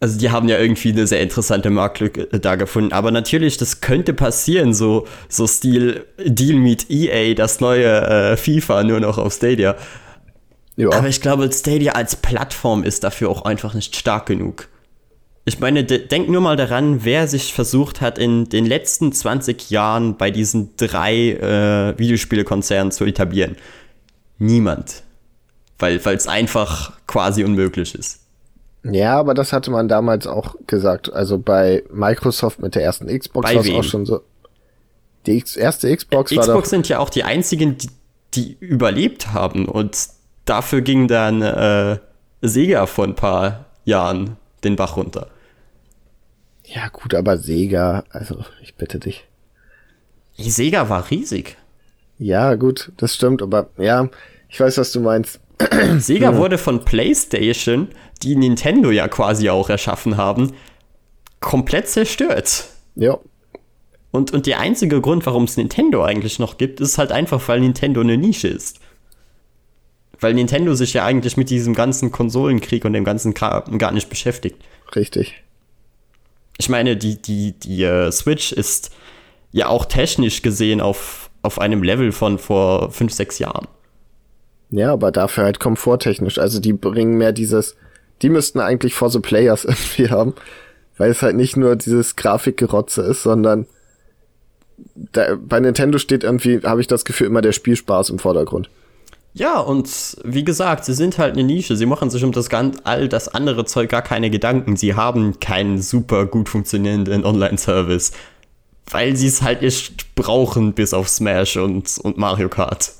Also 0.00 0.18
die 0.18 0.30
haben 0.30 0.48
ja 0.48 0.58
irgendwie 0.58 0.90
eine 0.90 1.06
sehr 1.06 1.20
interessante 1.20 1.70
Marktlücke 1.70 2.26
da 2.26 2.56
gefunden. 2.56 2.92
Aber 2.92 3.12
natürlich, 3.12 3.58
das 3.58 3.80
könnte 3.80 4.12
passieren, 4.12 4.74
so, 4.74 5.06
so 5.28 5.46
Stil 5.46 6.04
Deal 6.26 6.58
mit 6.58 6.90
EA, 6.90 7.34
das 7.34 7.60
neue 7.60 7.86
äh, 7.86 8.36
FIFA 8.36 8.82
nur 8.82 8.98
noch 8.98 9.18
auf 9.18 9.32
Stadia. 9.32 9.76
Ja. 10.82 10.98
Aber 10.98 11.08
ich 11.08 11.20
glaube, 11.20 11.48
Stadia 11.52 11.92
als 11.92 12.16
Plattform 12.16 12.82
ist 12.82 13.04
dafür 13.04 13.30
auch 13.30 13.42
einfach 13.42 13.72
nicht 13.74 13.94
stark 13.94 14.26
genug. 14.26 14.68
Ich 15.44 15.60
meine, 15.60 15.84
denk 15.84 16.28
nur 16.28 16.40
mal 16.40 16.56
daran, 16.56 17.04
wer 17.04 17.28
sich 17.28 17.54
versucht 17.54 18.00
hat, 18.00 18.18
in 18.18 18.48
den 18.48 18.66
letzten 18.66 19.12
20 19.12 19.70
Jahren 19.70 20.16
bei 20.16 20.30
diesen 20.32 20.70
drei 20.76 21.30
äh, 21.30 21.98
Videospielekonzernen 21.98 22.90
zu 22.90 23.04
etablieren. 23.04 23.56
Niemand. 24.38 25.04
Weil 25.78 25.98
es 25.98 26.26
einfach 26.26 26.92
quasi 27.06 27.44
unmöglich 27.44 27.94
ist. 27.94 28.20
Ja, 28.84 29.18
aber 29.18 29.34
das 29.34 29.52
hatte 29.52 29.70
man 29.70 29.86
damals 29.86 30.26
auch 30.26 30.56
gesagt. 30.66 31.12
Also 31.12 31.38
bei 31.38 31.84
Microsoft 31.92 32.60
mit 32.60 32.74
der 32.74 32.82
ersten 32.82 33.06
Xbox 33.06 33.54
war 33.54 33.60
es 33.60 33.70
auch 33.70 33.84
schon 33.84 34.04
so. 34.04 34.20
Die 35.26 35.44
erste 35.56 35.96
Xbox, 35.96 36.32
äh, 36.32 36.36
war 36.36 36.44
Xbox 36.44 36.70
sind 36.70 36.88
ja 36.88 36.98
auch 36.98 37.10
die 37.10 37.22
einzigen, 37.22 37.78
die, 37.78 37.88
die 38.34 38.56
überlebt 38.58 39.32
haben 39.32 39.66
und 39.68 39.96
dafür 40.44 40.80
ging 40.80 41.08
dann 41.08 41.42
äh, 41.42 41.98
Sega 42.40 42.86
vor 42.86 43.04
ein 43.04 43.14
paar 43.14 43.66
Jahren 43.84 44.36
den 44.64 44.76
Bach 44.76 44.96
runter. 44.96 45.28
Ja, 46.64 46.88
gut, 46.88 47.14
aber 47.14 47.38
Sega, 47.38 48.04
also 48.10 48.44
ich 48.62 48.74
bitte 48.76 48.98
dich. 48.98 49.24
Sega 50.36 50.88
war 50.88 51.10
riesig. 51.10 51.56
Ja, 52.18 52.54
gut, 52.54 52.92
das 52.96 53.14
stimmt, 53.14 53.42
aber 53.42 53.68
ja, 53.78 54.08
ich 54.48 54.60
weiß, 54.60 54.78
was 54.78 54.92
du 54.92 55.00
meinst. 55.00 55.40
Sega 55.98 56.36
wurde 56.36 56.58
von 56.58 56.84
PlayStation, 56.84 57.88
die 58.22 58.36
Nintendo 58.36 58.90
ja 58.90 59.08
quasi 59.08 59.50
auch 59.50 59.68
erschaffen 59.68 60.16
haben, 60.16 60.52
komplett 61.40 61.88
zerstört. 61.88 62.66
Ja. 62.94 63.18
Und, 64.10 64.32
und 64.32 64.46
der 64.46 64.60
einzige 64.60 65.00
Grund, 65.00 65.24
warum 65.26 65.44
es 65.44 65.56
Nintendo 65.56 66.04
eigentlich 66.04 66.38
noch 66.38 66.58
gibt, 66.58 66.80
ist 66.80 66.98
halt 66.98 67.12
einfach, 67.12 67.46
weil 67.48 67.60
Nintendo 67.60 68.00
eine 68.00 68.16
Nische 68.16 68.48
ist. 68.48 68.78
Weil 70.22 70.34
Nintendo 70.34 70.74
sich 70.74 70.92
ja 70.94 71.04
eigentlich 71.04 71.36
mit 71.36 71.50
diesem 71.50 71.74
ganzen 71.74 72.12
Konsolenkrieg 72.12 72.84
und 72.84 72.92
dem 72.92 73.04
ganzen 73.04 73.34
Kram 73.34 73.76
gar 73.78 73.90
nicht 73.90 74.08
beschäftigt. 74.08 74.56
Richtig. 74.94 75.42
Ich 76.58 76.68
meine, 76.68 76.96
die, 76.96 77.20
die, 77.20 77.52
die 77.58 77.84
uh, 77.84 78.10
Switch 78.12 78.52
ist 78.52 78.92
ja 79.50 79.66
auch 79.66 79.84
technisch 79.84 80.42
gesehen 80.42 80.80
auf, 80.80 81.28
auf 81.42 81.58
einem 81.58 81.82
Level 81.82 82.12
von 82.12 82.38
vor 82.38 82.92
fünf, 82.92 83.12
sechs 83.12 83.40
Jahren. 83.40 83.66
Ja, 84.70 84.92
aber 84.92 85.10
dafür 85.10 85.42
halt 85.42 85.58
komforttechnisch. 85.58 86.38
Also 86.38 86.60
die 86.60 86.72
bringen 86.72 87.18
mehr 87.18 87.32
dieses, 87.32 87.74
die 88.22 88.28
müssten 88.28 88.60
eigentlich 88.60 88.94
for 88.94 89.10
the 89.10 89.18
Players 89.18 89.64
irgendwie 89.64 90.08
haben, 90.08 90.34
weil 90.98 91.10
es 91.10 91.22
halt 91.22 91.34
nicht 91.34 91.56
nur 91.56 91.74
dieses 91.74 92.14
Grafikgerotze 92.14 93.02
ist, 93.02 93.24
sondern 93.24 93.66
da, 94.94 95.36
bei 95.36 95.58
Nintendo 95.58 95.98
steht 95.98 96.22
irgendwie, 96.22 96.60
habe 96.62 96.80
ich 96.80 96.86
das 96.86 97.04
Gefühl, 97.04 97.26
immer 97.26 97.42
der 97.42 97.52
Spielspaß 97.52 98.10
im 98.10 98.20
Vordergrund. 98.20 98.70
Ja, 99.34 99.60
und 99.60 100.18
wie 100.24 100.44
gesagt, 100.44 100.84
sie 100.84 100.92
sind 100.92 101.18
halt 101.18 101.32
eine 101.32 101.44
Nische. 101.44 101.76
Sie 101.76 101.86
machen 101.86 102.10
sich 102.10 102.22
um 102.22 102.32
das 102.32 102.50
ganz, 102.50 102.78
all 102.84 103.08
das 103.08 103.28
andere 103.28 103.64
Zeug 103.64 103.90
gar 103.90 104.02
keine 104.02 104.28
Gedanken. 104.30 104.76
Sie 104.76 104.94
haben 104.94 105.40
keinen 105.40 105.80
super 105.80 106.26
gut 106.26 106.50
funktionierenden 106.50 107.24
Online-Service, 107.24 108.12
weil 108.90 109.16
sie 109.16 109.28
es 109.28 109.40
halt 109.40 109.62
nicht 109.62 110.14
brauchen, 110.14 110.74
bis 110.74 110.92
auf 110.92 111.08
Smash 111.08 111.56
und, 111.56 111.98
und 111.98 112.18
Mario 112.18 112.50
Kart. 112.50 112.92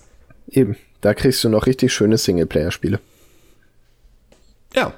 Eben, 0.49 0.77
da 1.03 1.13
kriegst 1.13 1.45
du 1.45 1.51
noch 1.51 1.67
richtig 1.67 1.93
schöne 1.93 2.17
Singleplayer-Spiele. 2.17 2.99
Ja. 4.75 4.95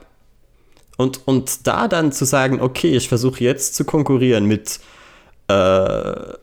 Und, 0.96 1.26
und 1.26 1.66
da 1.66 1.88
dann 1.88 2.12
zu 2.12 2.24
sagen, 2.24 2.60
okay, 2.60 2.96
ich 2.96 3.08
versuche 3.08 3.42
jetzt 3.42 3.74
zu 3.74 3.84
konkurrieren 3.84 4.46
mit 4.46 4.78
äh, 5.48 6.34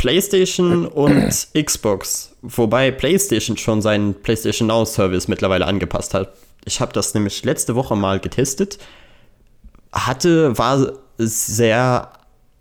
PlayStation 0.00 0.86
und 0.86 1.48
Xbox, 1.52 2.34
wobei 2.40 2.90
PlayStation 2.90 3.58
schon 3.58 3.82
seinen 3.82 4.14
PlayStation 4.14 4.68
Now 4.68 4.86
Service 4.86 5.28
mittlerweile 5.28 5.66
angepasst 5.66 6.14
hat. 6.14 6.32
Ich 6.64 6.80
habe 6.80 6.94
das 6.94 7.12
nämlich 7.12 7.44
letzte 7.44 7.74
Woche 7.74 7.94
mal 7.96 8.18
getestet. 8.18 8.78
Hatte, 9.92 10.56
war 10.56 10.94
sehr 11.18 12.12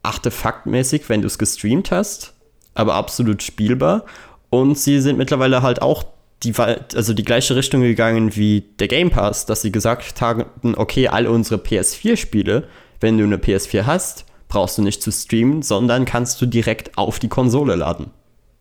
artefaktmäßig, 0.04 1.08
wenn 1.08 1.22
du 1.22 1.28
es 1.28 1.38
gestreamt 1.38 1.92
hast, 1.92 2.34
aber 2.74 2.96
absolut 2.96 3.42
spielbar. 3.42 4.04
Und 4.50 4.78
sie 4.78 5.00
sind 5.00 5.18
mittlerweile 5.18 5.62
halt 5.62 5.82
auch 5.82 6.04
die, 6.44 6.54
also 6.58 7.14
die 7.14 7.24
gleiche 7.24 7.56
Richtung 7.56 7.80
gegangen 7.80 8.36
wie 8.36 8.66
der 8.80 8.90
Game 8.90 9.12
Pass, 9.12 9.46
dass 9.46 9.62
sie 9.62 9.72
gesagt 9.72 10.20
haben, 10.20 10.44
okay, 10.76 11.08
all 11.08 11.26
unsere 11.26 11.62
PS4-Spiele, 11.62 12.68
wenn 13.00 13.18
du 13.18 13.24
eine 13.24 13.38
PS4 13.38 13.86
hast, 13.86 14.26
brauchst 14.50 14.78
du 14.78 14.82
nicht 14.82 15.02
zu 15.02 15.12
streamen, 15.12 15.62
sondern 15.62 16.04
kannst 16.04 16.42
du 16.42 16.46
direkt 16.46 16.98
auf 16.98 17.20
die 17.20 17.30
Konsole 17.30 17.76
laden. 17.76 18.08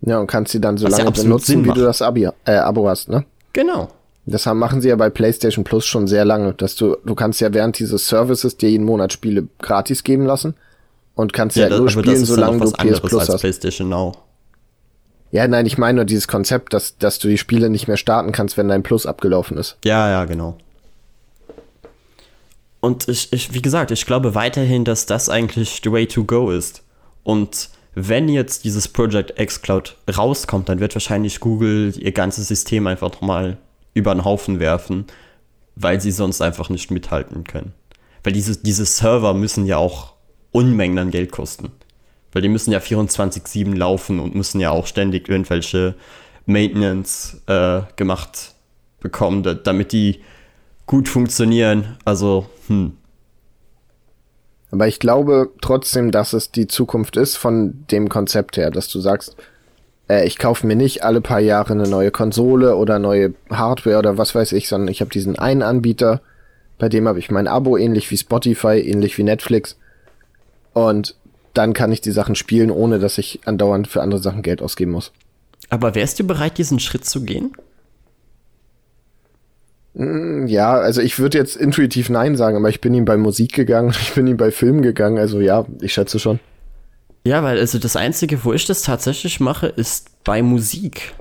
Ja, 0.03 0.21
und 0.21 0.29
kannst 0.29 0.53
sie 0.53 0.61
dann 0.61 0.77
so 0.77 0.87
Was 0.87 0.93
lange 0.93 1.11
ja 1.17 1.23
benutzen, 1.23 1.65
wie 1.65 1.71
du 1.71 1.81
das 1.81 2.03
Abi, 2.03 2.29
äh, 2.45 2.53
Abo 2.53 2.89
hast, 2.89 3.09
ne? 3.09 3.25
Genau. 3.53 3.89
Das 4.27 4.47
haben, 4.47 4.59
machen 4.59 4.81
sie 4.81 4.91
ja 4.91 4.97
bei 4.97 5.11
PlayStation 5.11 5.65
Plus 5.65 5.87
schon 5.87 6.07
sehr 6.07 6.25
lange, 6.25 6.53
dass 6.53 6.77
du, 6.77 6.97
du 7.05 7.15
kannst 7.15 7.41
ja 7.41 7.53
während 7.53 7.79
dieses 7.79 8.07
Services 8.07 8.57
dir 8.57 8.71
jeden 8.71 8.85
Monat 8.85 9.13
Spiele 9.13 9.49
gratis 9.59 10.05
geben 10.05 10.27
lassen 10.27 10.55
und 11.15 11.33
kannst 11.33 11.57
ja, 11.57 11.65
halt 11.65 11.79
nur 11.79 11.89
spielen, 11.89 12.25
solange 12.25 12.61
du 12.61 12.71
PS 12.71 13.01
Plus 13.01 13.29
hast. 13.29 13.41
PlayStation 13.41 13.89
Now. 13.89 14.13
Ja, 15.31 15.49
nein, 15.49 15.67
ich 15.67 15.79
meine 15.79 15.97
nur 15.97 16.05
dieses 16.05 16.29
Konzept, 16.29 16.73
dass, 16.73 16.97
dass 16.99 17.19
du 17.19 17.29
die 17.29 17.39
Spiele 17.39 17.71
nicht 17.71 17.89
mehr 17.89 17.97
starten 17.97 18.33
kannst, 18.33 18.57
wenn 18.57 18.69
dein 18.69 18.83
Plus 18.83 19.07
abgelaufen 19.07 19.57
ist. 19.57 19.79
Ja, 19.85 20.09
ja, 20.09 20.25
genau. 20.27 20.59
Und 22.81 23.09
ich, 23.09 23.33
ich, 23.33 23.55
wie 23.55 23.63
gesagt, 23.63 23.91
ich 23.91 24.07
glaube 24.07 24.35
weiterhin, 24.35 24.85
dass 24.85 25.07
das 25.07 25.29
eigentlich 25.29 25.81
the 25.83 25.91
way 25.91 26.07
to 26.07 26.25
go 26.25 26.51
ist. 26.51 26.83
Und 27.25 27.71
wenn 27.95 28.29
jetzt 28.29 28.65
dieses 28.65 28.87
Project 28.87 29.39
X 29.41 29.63
Cloud 29.63 29.97
rauskommt, 30.17 30.69
dann 30.69 30.79
wird 30.79 30.95
wahrscheinlich 30.95 31.41
Google 31.41 31.93
ihr 31.99 32.13
ganzes 32.13 32.49
System 32.49 32.87
einfach 32.87 33.11
nochmal 33.13 33.59
über 33.95 34.15
den 34.15 34.25
Haufen 34.25 34.61
werfen, 34.61 35.07
weil 35.75 36.01
sie 36.01 36.13
sonst 36.13 36.41
einfach 36.41 36.71
nicht 36.71 36.91
mithalten 36.91 37.45
können. 37.45 37.73
Weil 38.23 38.33
diese, 38.33 38.57
diese 38.57 38.85
Server 38.85 39.35
müssen 39.35 39.67
ja 39.67 39.79
auch 39.79 40.15
Unmengen 40.53 40.99
an 40.99 41.11
Geld 41.11 41.33
kosten. 41.33 41.73
Weil 42.33 42.43
die 42.43 42.49
müssen 42.49 42.73
ja 42.73 42.79
24-7 42.79 43.75
laufen 43.75 44.21
und 44.21 44.35
müssen 44.35 44.61
ja 44.61 44.71
auch 44.71 44.87
ständig 44.87 45.29
irgendwelche 45.29 45.95
Maintenance 46.47 47.43
äh, 47.47 47.81
gemacht 47.97 48.55
bekommen, 49.01 49.43
da, 49.43 49.55
damit 49.55 49.93
die 49.93 50.21
gut 50.89 51.09
funktionieren. 51.09 51.97
Also, 52.05 52.47
hm. 52.67 52.95
Aber 54.73 54.89
ich 54.89 54.99
glaube 54.99 55.51
trotzdem, 55.61 56.11
dass 56.11 56.33
es 56.33 56.51
die 56.51 56.67
Zukunft 56.67 57.17
ist 57.17 57.37
von 57.37 57.85
dem 57.91 58.09
Konzept 58.09 58.57
her, 58.57 58.71
dass 58.71 58.89
du 58.89 58.99
sagst, 58.99 59.37
äh, 60.09 60.27
ich 60.27 60.39
kaufe 60.39 60.67
mir 60.67 60.77
nicht 60.77 61.05
alle 61.05 61.21
paar 61.21 61.41
Jahre 61.41 61.73
eine 61.73 61.89
neue 61.89 62.11
Konsole 62.11 62.75
oder 62.75 62.99
neue 62.99 63.35
Hardware 63.51 63.99
oder 63.99 64.19
was 64.19 64.35
weiß 64.35 64.53
ich, 64.53 64.69
sondern 64.69 64.89
ich 64.89 65.01
habe 65.01 65.11
diesen 65.11 65.39
einen 65.39 65.63
Anbieter, 65.63 66.21
bei 66.79 66.89
dem 66.89 67.09
habe 67.09 67.19
ich 67.19 67.31
mein 67.31 67.49
Abo, 67.49 67.77
ähnlich 67.77 68.11
wie 68.11 68.17
Spotify, 68.17 68.79
ähnlich 68.81 69.17
wie 69.19 69.25
Netflix. 69.25 69.79
Und 70.75 71.17
dann 71.55 71.73
kann 71.73 71.93
ich 71.93 72.01
die 72.01 72.13
Sachen 72.13 72.35
spielen, 72.35 72.71
ohne 72.71 72.99
dass 72.99 73.19
ich 73.19 73.41
andauernd 73.47 73.89
für 73.89 74.03
andere 74.03 74.21
Sachen 74.21 74.43
Geld 74.43 74.63
ausgeben 74.63 74.93
muss. 74.93 75.13
Aber 75.71 75.95
wärst 75.95 76.21
du 76.21 76.25
bereit, 76.25 76.59
diesen 76.59 76.79
Schritt 76.79 77.05
zu 77.05 77.23
gehen? 77.25 77.53
Mm, 79.99 80.47
ja, 80.47 80.73
also 80.73 81.03
ich 81.03 81.19
würde 81.19 81.37
jetzt 81.37 81.57
intuitiv 81.57 82.09
Nein 82.09 82.37
sagen, 82.37 82.57
aber 82.57 82.71
ich 82.71 82.81
bin 82.81 82.95
ihm 82.95 83.05
bei 83.05 83.17
Musik 83.17 83.53
gegangen, 83.53 83.93
ich 84.03 84.15
bin 84.15 84.27
ihm 84.27 84.37
bei 84.37 84.51
Filmen 84.51 84.83
gegangen, 84.83 85.19
also 85.19 85.41
ja, 85.41 85.67
ich 85.81 85.93
schätze 85.93 86.19
schon. 86.19 86.41
Ja, 87.25 87.43
weil 87.43 87.59
also 87.59 87.79
das 87.79 87.97
Einzige, 87.97 88.45
wo 88.45 88.53
ich 88.53 88.65
das 88.65 88.83
tatsächlich 88.83 89.41
mache, 89.41 89.67
ist 89.67 90.25
bei 90.25 90.41
Musik. 90.41 91.15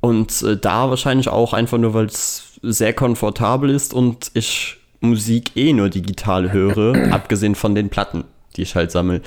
Und 0.00 0.42
äh, 0.42 0.56
da 0.56 0.90
wahrscheinlich 0.90 1.28
auch 1.28 1.54
einfach 1.54 1.78
nur, 1.78 1.94
weil 1.94 2.06
es 2.06 2.58
sehr 2.62 2.92
komfortabel 2.92 3.70
ist 3.70 3.94
und 3.94 4.30
ich 4.34 4.76
Musik 5.00 5.56
eh 5.56 5.72
nur 5.72 5.88
digital 5.88 6.52
höre, 6.52 6.94
abgesehen 7.12 7.54
von 7.54 7.74
den 7.74 7.88
Platten 7.88 8.24
die 8.56 8.62
ich 8.62 8.74
halt 8.74 8.90
sammle. 8.90 9.22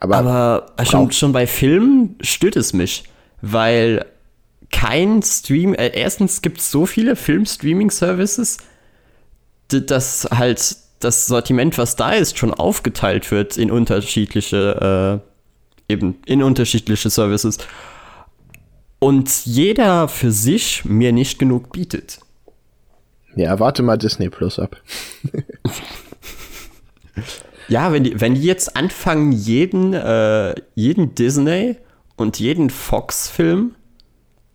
Aber, 0.00 0.18
Aber 0.76 0.84
schon, 0.84 1.12
schon 1.12 1.32
bei 1.32 1.46
Filmen 1.46 2.16
stört 2.20 2.56
es 2.56 2.72
mich, 2.72 3.04
weil 3.40 4.04
kein 4.72 5.22
Stream, 5.22 5.74
äh, 5.74 5.88
erstens 5.88 6.42
gibt 6.42 6.58
es 6.58 6.70
so 6.70 6.86
viele 6.86 7.14
Film-Streaming-Services, 7.14 8.58
dass 9.68 10.28
halt 10.30 10.76
das 11.00 11.26
Sortiment, 11.26 11.78
was 11.78 11.96
da 11.96 12.12
ist, 12.12 12.38
schon 12.38 12.52
aufgeteilt 12.52 13.30
wird 13.30 13.56
in 13.56 13.70
unterschiedliche, 13.70 15.20
äh, 15.88 15.92
eben 15.92 16.18
in 16.26 16.42
unterschiedliche 16.42 17.10
Services. 17.10 17.58
Und 18.98 19.46
jeder 19.46 20.08
für 20.08 20.30
sich 20.30 20.84
mir 20.84 21.12
nicht 21.12 21.38
genug 21.38 21.72
bietet. 21.72 22.20
Ja, 23.34 23.58
warte 23.58 23.82
mal 23.82 23.96
Disney 23.96 24.28
Plus 24.28 24.58
ab. 24.58 24.76
Ja, 27.68 27.92
wenn 27.92 28.04
die, 28.04 28.20
wenn 28.20 28.34
die 28.34 28.42
jetzt 28.42 28.76
anfangen, 28.76 29.32
jeden, 29.32 29.94
äh, 29.94 30.54
jeden 30.74 31.14
Disney 31.14 31.76
und 32.16 32.38
jeden 32.38 32.68
Fox-Film 32.68 33.74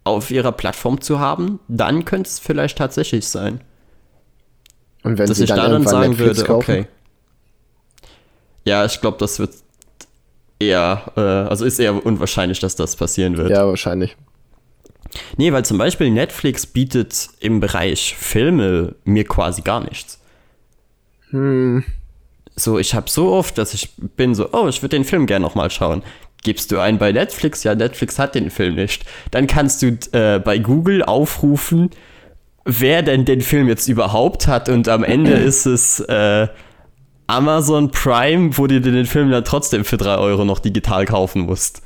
auf 0.08 0.32
ihrer 0.32 0.52
Plattform 0.52 1.02
zu 1.02 1.20
haben, 1.20 1.60
dann 1.68 2.06
könnte 2.06 2.30
es 2.30 2.40
vielleicht 2.40 2.78
tatsächlich 2.78 3.28
sein. 3.28 3.62
Und 5.04 5.18
wenn 5.18 5.28
dass 5.28 5.38
sie 5.38 5.44
ich 5.44 5.50
dann, 5.50 5.58
da 5.58 5.70
dann 5.70 5.88
sagen 5.88 6.10
Netflix 6.12 6.38
würde, 6.38 6.48
kaufen? 6.48 6.72
okay. 6.72 6.88
Ja, 8.66 8.86
ich 8.86 9.00
glaube, 9.00 9.18
das 9.20 9.40
wird 9.40 9.54
eher, 10.60 11.12
äh, 11.16 11.22
also 11.22 11.66
ist 11.66 11.80
eher 11.80 12.06
unwahrscheinlich, 12.06 12.60
dass 12.60 12.76
das 12.76 12.96
passieren 12.96 13.38
wird. 13.38 13.52
Ja, 13.52 13.68
wahrscheinlich. 13.68 14.18
Nee, 15.38 15.54
weil 15.54 15.64
zum 15.64 15.78
Beispiel 15.78 16.12
Netflix 16.12 16.66
bietet 16.66 17.30
im 17.40 17.60
Bereich 17.60 18.16
Filme 18.18 18.96
mir 19.06 19.24
quasi 19.24 19.62
gar 19.62 19.80
nichts. 19.80 20.20
Hm 21.30 21.84
so, 22.60 22.80
ich 22.80 22.96
habe 22.96 23.10
so 23.10 23.32
oft, 23.32 23.58
dass 23.58 23.74
ich 23.74 23.92
bin 23.98 24.34
so, 24.34 24.50
oh, 24.52 24.68
ich 24.68 24.82
würde 24.82 24.96
den 24.98 25.06
Film 25.06 25.28
gerne 25.28 25.44
nochmal 25.44 25.70
schauen. 25.70 26.02
Gibst 26.44 26.72
du 26.72 26.80
einen 26.80 26.98
bei 26.98 27.12
Netflix? 27.12 27.64
Ja, 27.64 27.76
Netflix 27.76 28.20
hat 28.20 28.36
den 28.36 28.50
Film 28.50 28.76
nicht. 28.76 29.06
Dann 29.32 29.48
kannst 29.48 29.82
du 29.82 29.98
äh, 30.12 30.40
bei 30.40 30.60
Google 30.60 31.04
aufrufen, 31.04 31.90
wer 32.64 33.02
denn 33.02 33.26
den 33.26 33.42
Film 33.42 33.68
jetzt 33.68 33.88
überhaupt 33.88 34.48
hat 34.48 34.70
und 34.70 34.88
am 34.88 35.04
Ende 35.04 35.32
ist 35.34 35.66
es 35.66 36.00
äh, 36.02 36.48
Amazon 37.28 37.92
Prime, 37.92 38.58
wo 38.58 38.68
du 38.68 38.80
dir 38.80 38.92
den 38.92 39.06
Film 39.06 39.32
dann 39.32 39.44
trotzdem 39.44 39.84
für 39.84 39.98
3 39.98 40.18
Euro 40.18 40.46
noch 40.46 40.60
digital 40.60 41.06
kaufen 41.06 41.42
musst. 41.42 41.82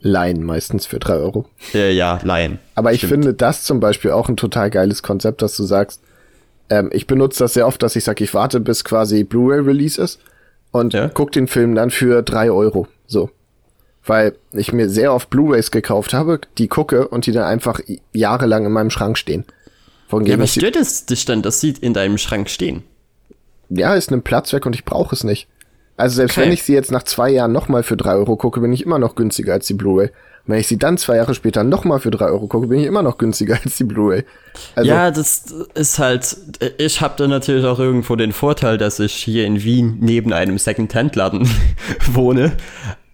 Leihen 0.00 0.42
meistens 0.42 0.86
für 0.86 0.98
3 0.98 1.14
Euro. 1.14 1.46
Ja, 1.72 1.88
ja, 1.88 2.18
Leihen. 2.22 2.58
Aber 2.74 2.92
ich 2.92 2.98
Stimmt. 2.98 3.12
finde 3.12 3.34
das 3.34 3.64
zum 3.64 3.80
Beispiel 3.80 4.12
auch 4.12 4.28
ein 4.28 4.36
total 4.36 4.70
geiles 4.70 5.02
Konzept, 5.02 5.42
dass 5.42 5.56
du 5.56 5.64
sagst, 5.64 6.00
ähm, 6.70 6.90
ich 6.92 7.06
benutze 7.06 7.44
das 7.44 7.54
sehr 7.54 7.66
oft, 7.66 7.82
dass 7.82 7.96
ich 7.96 8.04
sage, 8.04 8.24
ich 8.24 8.32
warte, 8.34 8.60
bis 8.60 8.84
quasi 8.84 9.24
Blu-ray-Release 9.24 10.00
ist 10.00 10.20
und 10.70 10.94
ja. 10.94 11.08
guck 11.08 11.32
den 11.32 11.46
Film 11.46 11.74
dann 11.74 11.90
für 11.90 12.22
drei 12.22 12.50
Euro. 12.50 12.86
So. 13.06 13.30
Weil 14.06 14.36
ich 14.52 14.72
mir 14.72 14.88
sehr 14.88 15.12
oft 15.12 15.30
Blu-rays 15.30 15.70
gekauft 15.70 16.14
habe, 16.14 16.40
die 16.58 16.68
gucke 16.68 17.08
und 17.08 17.26
die 17.26 17.32
dann 17.32 17.44
einfach 17.44 17.80
jahrelang 18.12 18.64
in 18.64 18.72
meinem 18.72 18.90
Schrank 18.90 19.18
stehen. 19.18 19.44
Von 20.08 20.24
ja, 20.24 20.34
aber 20.34 20.46
stört 20.46 20.76
es 20.76 21.06
dich 21.06 21.24
dann, 21.24 21.42
dass 21.42 21.60
sie 21.60 21.74
in 21.80 21.92
deinem 21.92 22.18
Schrank 22.18 22.48
stehen? 22.48 22.84
Ja, 23.68 23.94
ist 23.94 24.12
ein 24.12 24.22
Platz 24.22 24.52
weg 24.52 24.64
und 24.66 24.76
ich 24.76 24.84
brauche 24.84 25.14
es 25.14 25.24
nicht. 25.24 25.48
Also 25.96 26.16
selbst 26.16 26.36
okay. 26.36 26.46
wenn 26.46 26.52
ich 26.52 26.62
sie 26.62 26.74
jetzt 26.74 26.92
nach 26.92 27.02
zwei 27.02 27.30
Jahren 27.30 27.52
nochmal 27.52 27.82
für 27.82 27.96
drei 27.96 28.14
Euro 28.14 28.36
gucke, 28.36 28.60
bin 28.60 28.72
ich 28.72 28.84
immer 28.84 28.98
noch 28.98 29.14
günstiger 29.14 29.54
als 29.54 29.66
die 29.66 29.74
Blu-ray. 29.74 30.10
Wenn 30.46 30.60
ich 30.60 30.68
sie 30.68 30.78
dann 30.78 30.96
zwei 30.96 31.16
Jahre 31.16 31.34
später 31.34 31.64
nochmal 31.64 31.98
für 31.98 32.12
drei 32.12 32.26
Euro 32.26 32.46
gucke, 32.46 32.68
bin 32.68 32.78
ich 32.78 32.86
immer 32.86 33.02
noch 33.02 33.18
günstiger 33.18 33.58
als 33.64 33.76
die 33.76 33.84
Blu-ray. 33.84 34.24
Also 34.74 34.88
ja, 34.88 35.10
das 35.10 35.46
ist 35.74 35.98
halt, 35.98 36.36
ich 36.78 37.00
habe 37.00 37.14
da 37.16 37.26
natürlich 37.26 37.64
auch 37.64 37.80
irgendwo 37.80 38.14
den 38.14 38.32
Vorteil, 38.32 38.78
dass 38.78 39.00
ich 39.00 39.12
hier 39.12 39.46
in 39.46 39.64
Wien 39.64 39.96
neben 40.00 40.32
einem 40.32 40.58
Second-Hand-Laden 40.58 41.48
wohne. 42.12 42.52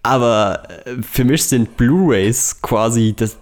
Aber 0.03 0.63
äh, 0.85 1.01
für 1.01 1.23
mich 1.23 1.45
sind 1.45 1.77
Blu-rays 1.77 2.61
quasi, 2.61 3.13
das, 3.15 3.37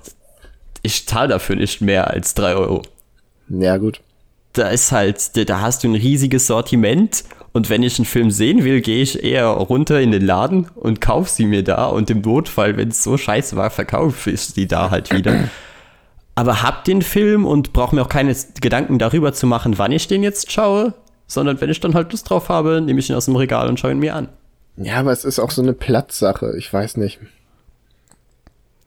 ich 0.84 1.08
zahle 1.08 1.30
dafür 1.30 1.56
nicht 1.56 1.82
mehr 1.82 2.10
als 2.10 2.34
drei 2.34 2.56
Euro. 2.56 2.84
Ja, 3.50 3.78
gut. 3.78 4.00
Da 4.54 4.70
ist 4.70 4.92
halt, 4.92 5.50
da 5.50 5.62
hast 5.62 5.84
du 5.84 5.90
ein 5.90 5.96
riesiges 5.96 6.48
Sortiment 6.48 7.24
und 7.54 7.70
wenn 7.70 7.84
ich 7.84 8.00
einen 8.00 8.06
Film 8.06 8.32
sehen 8.32 8.64
will, 8.64 8.82
gehe 8.82 9.02
ich 9.02 9.24
eher 9.24 9.48
runter 9.48 10.00
in 10.00 10.12
den 10.12 10.26
Laden 10.26 10.68
und 10.76 11.02
kaufe 11.02 11.30
sie 11.30 11.46
mir 11.46 11.64
da. 11.64 11.88
Und 11.88 12.10
im 12.10 12.22
Notfall, 12.22 12.78
wenn 12.78 12.90
es 12.90 13.04
so 13.04 13.18
scheiße 13.18 13.58
war, 13.58 13.70
verkaufe 13.70 14.32
ich 14.32 14.42
sie 14.42 14.68
da 14.68 14.90
halt 14.90 15.14
wieder. 15.14 15.50
Aber 16.36 16.64
hab 16.64 16.86
den 16.86 17.02
Film 17.02 17.46
und 17.46 17.74
brauche 17.74 17.94
mir 17.94 18.04
auch 18.04 18.10
keine 18.10 18.36
Gedanken 18.62 19.00
darüber 19.00 19.34
zu 19.34 19.48
machen, 19.48 19.78
wann 19.78 19.92
ich 19.92 20.08
den 20.08 20.24
jetzt 20.24 20.52
schaue. 20.52 20.94
Sondern 21.28 21.60
wenn 21.60 21.70
ich 21.70 21.80
dann 21.80 21.94
halt 21.94 22.12
Lust 22.12 22.30
drauf 22.30 22.50
habe, 22.50 22.82
nehme 22.82 23.00
ich 23.00 23.10
ihn 23.10 23.16
aus 23.16 23.26
dem 23.26 23.36
Regal 23.36 23.68
und 23.68 23.80
schaue 23.80 23.92
ihn 23.92 24.00
mir 24.00 24.16
an. 24.16 24.30
Ja, 24.78 24.96
aber 24.96 25.12
es 25.12 25.26
ist 25.26 25.40
auch 25.40 25.52
so 25.52 25.62
eine 25.62 25.74
Platzsache. 25.74 26.56
Ich 26.58 26.72
weiß 26.72 26.98
nicht. 26.98 27.20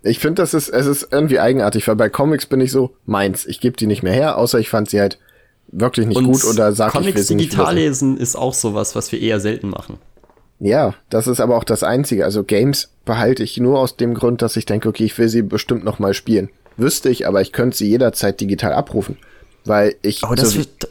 Ich 0.02 0.18
finde, 0.18 0.42
das 0.42 0.52
ist, 0.52 0.68
es 0.68 0.86
ist 0.86 1.08
irgendwie 1.10 1.40
eigenartig, 1.40 1.88
weil 1.88 1.96
bei 1.96 2.08
Comics 2.08 2.46
bin 2.46 2.60
ich 2.60 2.70
so, 2.70 2.94
meins. 3.06 3.46
Ich 3.46 3.60
gebe 3.60 3.76
die 3.76 3.86
nicht 3.86 4.02
mehr 4.02 4.12
her, 4.12 4.36
außer 4.36 4.58
ich 4.58 4.68
fand 4.68 4.90
sie 4.90 5.00
halt 5.00 5.18
wirklich 5.68 6.06
nicht 6.06 6.18
und 6.18 6.24
gut 6.26 6.44
oder 6.44 6.72
sag 6.72 6.92
Comics 6.92 7.20
ich, 7.22 7.30
will 7.30 7.38
digital 7.38 7.74
lesen 7.74 8.16
ist 8.18 8.36
auch 8.36 8.54
sowas, 8.54 8.94
was 8.94 9.10
wir 9.12 9.20
eher 9.20 9.40
selten 9.40 9.70
machen. 9.70 9.98
Ja, 10.60 10.94
das 11.10 11.26
ist 11.26 11.40
aber 11.40 11.56
auch 11.56 11.64
das 11.64 11.82
Einzige. 11.82 12.24
Also 12.24 12.44
Games 12.44 12.90
behalte 13.04 13.42
ich 13.42 13.58
nur 13.58 13.78
aus 13.78 13.96
dem 13.96 14.14
Grund, 14.14 14.42
dass 14.42 14.56
ich 14.56 14.66
denke, 14.66 14.88
okay, 14.88 15.04
ich 15.04 15.16
will 15.18 15.28
sie 15.28 15.42
bestimmt 15.42 15.84
noch 15.84 15.98
mal 15.98 16.14
spielen. 16.14 16.50
Wüsste 16.76 17.08
ich, 17.08 17.26
aber 17.26 17.40
ich 17.40 17.52
könnte 17.52 17.76
sie 17.76 17.88
jederzeit 17.88 18.40
digital 18.40 18.72
abrufen, 18.72 19.16
weil 19.64 19.96
ich. 20.02 20.22
Aber 20.24 20.36
das 20.36 20.50
so 20.50 20.58
wird, 20.58 20.88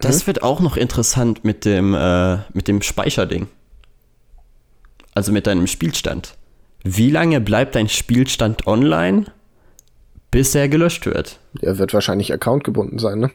das 0.00 0.20
hm? 0.20 0.26
wird 0.28 0.42
auch 0.42 0.60
noch 0.60 0.76
interessant 0.76 1.44
mit 1.44 1.64
dem 1.64 1.94
äh, 1.94 2.38
mit 2.52 2.68
dem 2.68 2.82
Speicherding. 2.82 3.48
Also 5.14 5.32
mit 5.32 5.46
deinem 5.46 5.66
Spielstand. 5.66 6.34
Wie 6.84 7.10
lange 7.10 7.40
bleibt 7.40 7.74
dein 7.74 7.88
Spielstand 7.88 8.66
online? 8.66 9.26
bis 10.30 10.54
er 10.54 10.68
gelöscht 10.68 11.06
wird. 11.06 11.38
Er 11.60 11.78
wird 11.78 11.94
wahrscheinlich 11.94 12.32
accountgebunden 12.32 12.98
sein, 12.98 13.18
ne? 13.18 13.30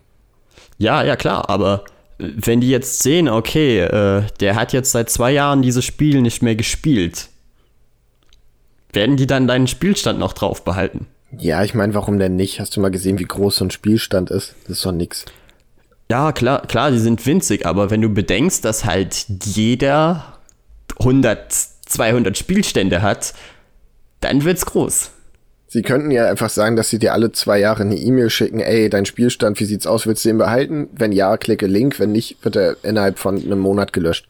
Ja, 0.78 1.04
ja, 1.04 1.16
klar, 1.16 1.50
aber 1.50 1.84
äh, 2.20 2.30
wenn 2.36 2.62
die 2.62 2.70
jetzt 2.70 3.02
sehen, 3.02 3.28
okay, 3.28 3.80
äh, 3.80 4.24
der 4.40 4.56
hat 4.56 4.74
jetzt 4.74 4.92
seit 4.92 5.10
zwei 5.10 5.32
Jahren 5.32 5.62
dieses 5.62 5.86
Spiel 5.86 6.22
nicht 6.22 6.44
mehr 6.44 6.56
gespielt, 6.56 7.30
werden 8.92 9.18
die 9.18 9.28
dann 9.28 9.48
deinen 9.48 9.68
Spielstand 9.68 10.20
noch 10.20 10.34
drauf 10.34 10.64
behalten? 10.64 11.08
Ja, 11.36 11.64
ich 11.64 11.74
meine, 11.74 11.96
warum 11.96 12.20
denn 12.20 12.36
nicht? 12.36 12.60
Hast 12.60 12.76
du 12.76 12.80
mal 12.80 12.92
gesehen, 12.92 13.18
wie 13.18 13.24
groß 13.24 13.56
so 13.56 13.66
ein 13.66 13.72
Spielstand 13.72 14.30
ist? 14.30 14.54
Das 14.68 14.78
ist 14.78 14.86
doch 14.86 14.92
nix. 14.92 15.26
Ja, 16.10 16.32
klar, 16.32 16.66
klar, 16.68 16.92
die 16.92 17.00
sind 17.00 17.26
winzig, 17.26 17.66
aber 17.66 17.90
wenn 17.90 18.02
du 18.02 18.10
bedenkst, 18.10 18.64
dass 18.66 18.86
halt 18.86 19.26
jeder 19.44 20.38
100, 21.00 21.52
200 21.86 22.38
Spielstände 22.38 23.02
hat, 23.02 23.34
dann 24.20 24.44
wird's 24.44 24.66
groß. 24.66 25.12
Sie 25.68 25.82
könnten 25.82 26.12
ja 26.12 26.30
einfach 26.30 26.52
sagen, 26.52 26.76
dass 26.76 26.90
sie 26.90 27.00
dir 27.00 27.14
alle 27.14 27.32
zwei 27.32 27.60
Jahre 27.60 27.82
eine 27.82 27.98
E-Mail 27.98 28.30
schicken, 28.30 28.60
ey, 28.60 28.92
dein 28.92 29.08
Spielstand, 29.08 29.60
wie 29.60 29.66
sieht's 29.66 29.88
aus, 29.88 30.06
willst 30.06 30.24
du 30.24 30.30
den 30.30 30.38
behalten? 30.38 30.88
Wenn 30.92 31.12
ja, 31.12 31.36
klicke 31.36 31.66
Link, 31.66 32.00
wenn 32.00 32.12
nicht, 32.12 32.38
wird 32.44 32.56
er 32.56 32.76
innerhalb 32.84 33.18
von 33.18 33.38
einem 33.38 33.58
Monat 33.58 33.92
gelöscht. 33.92 34.28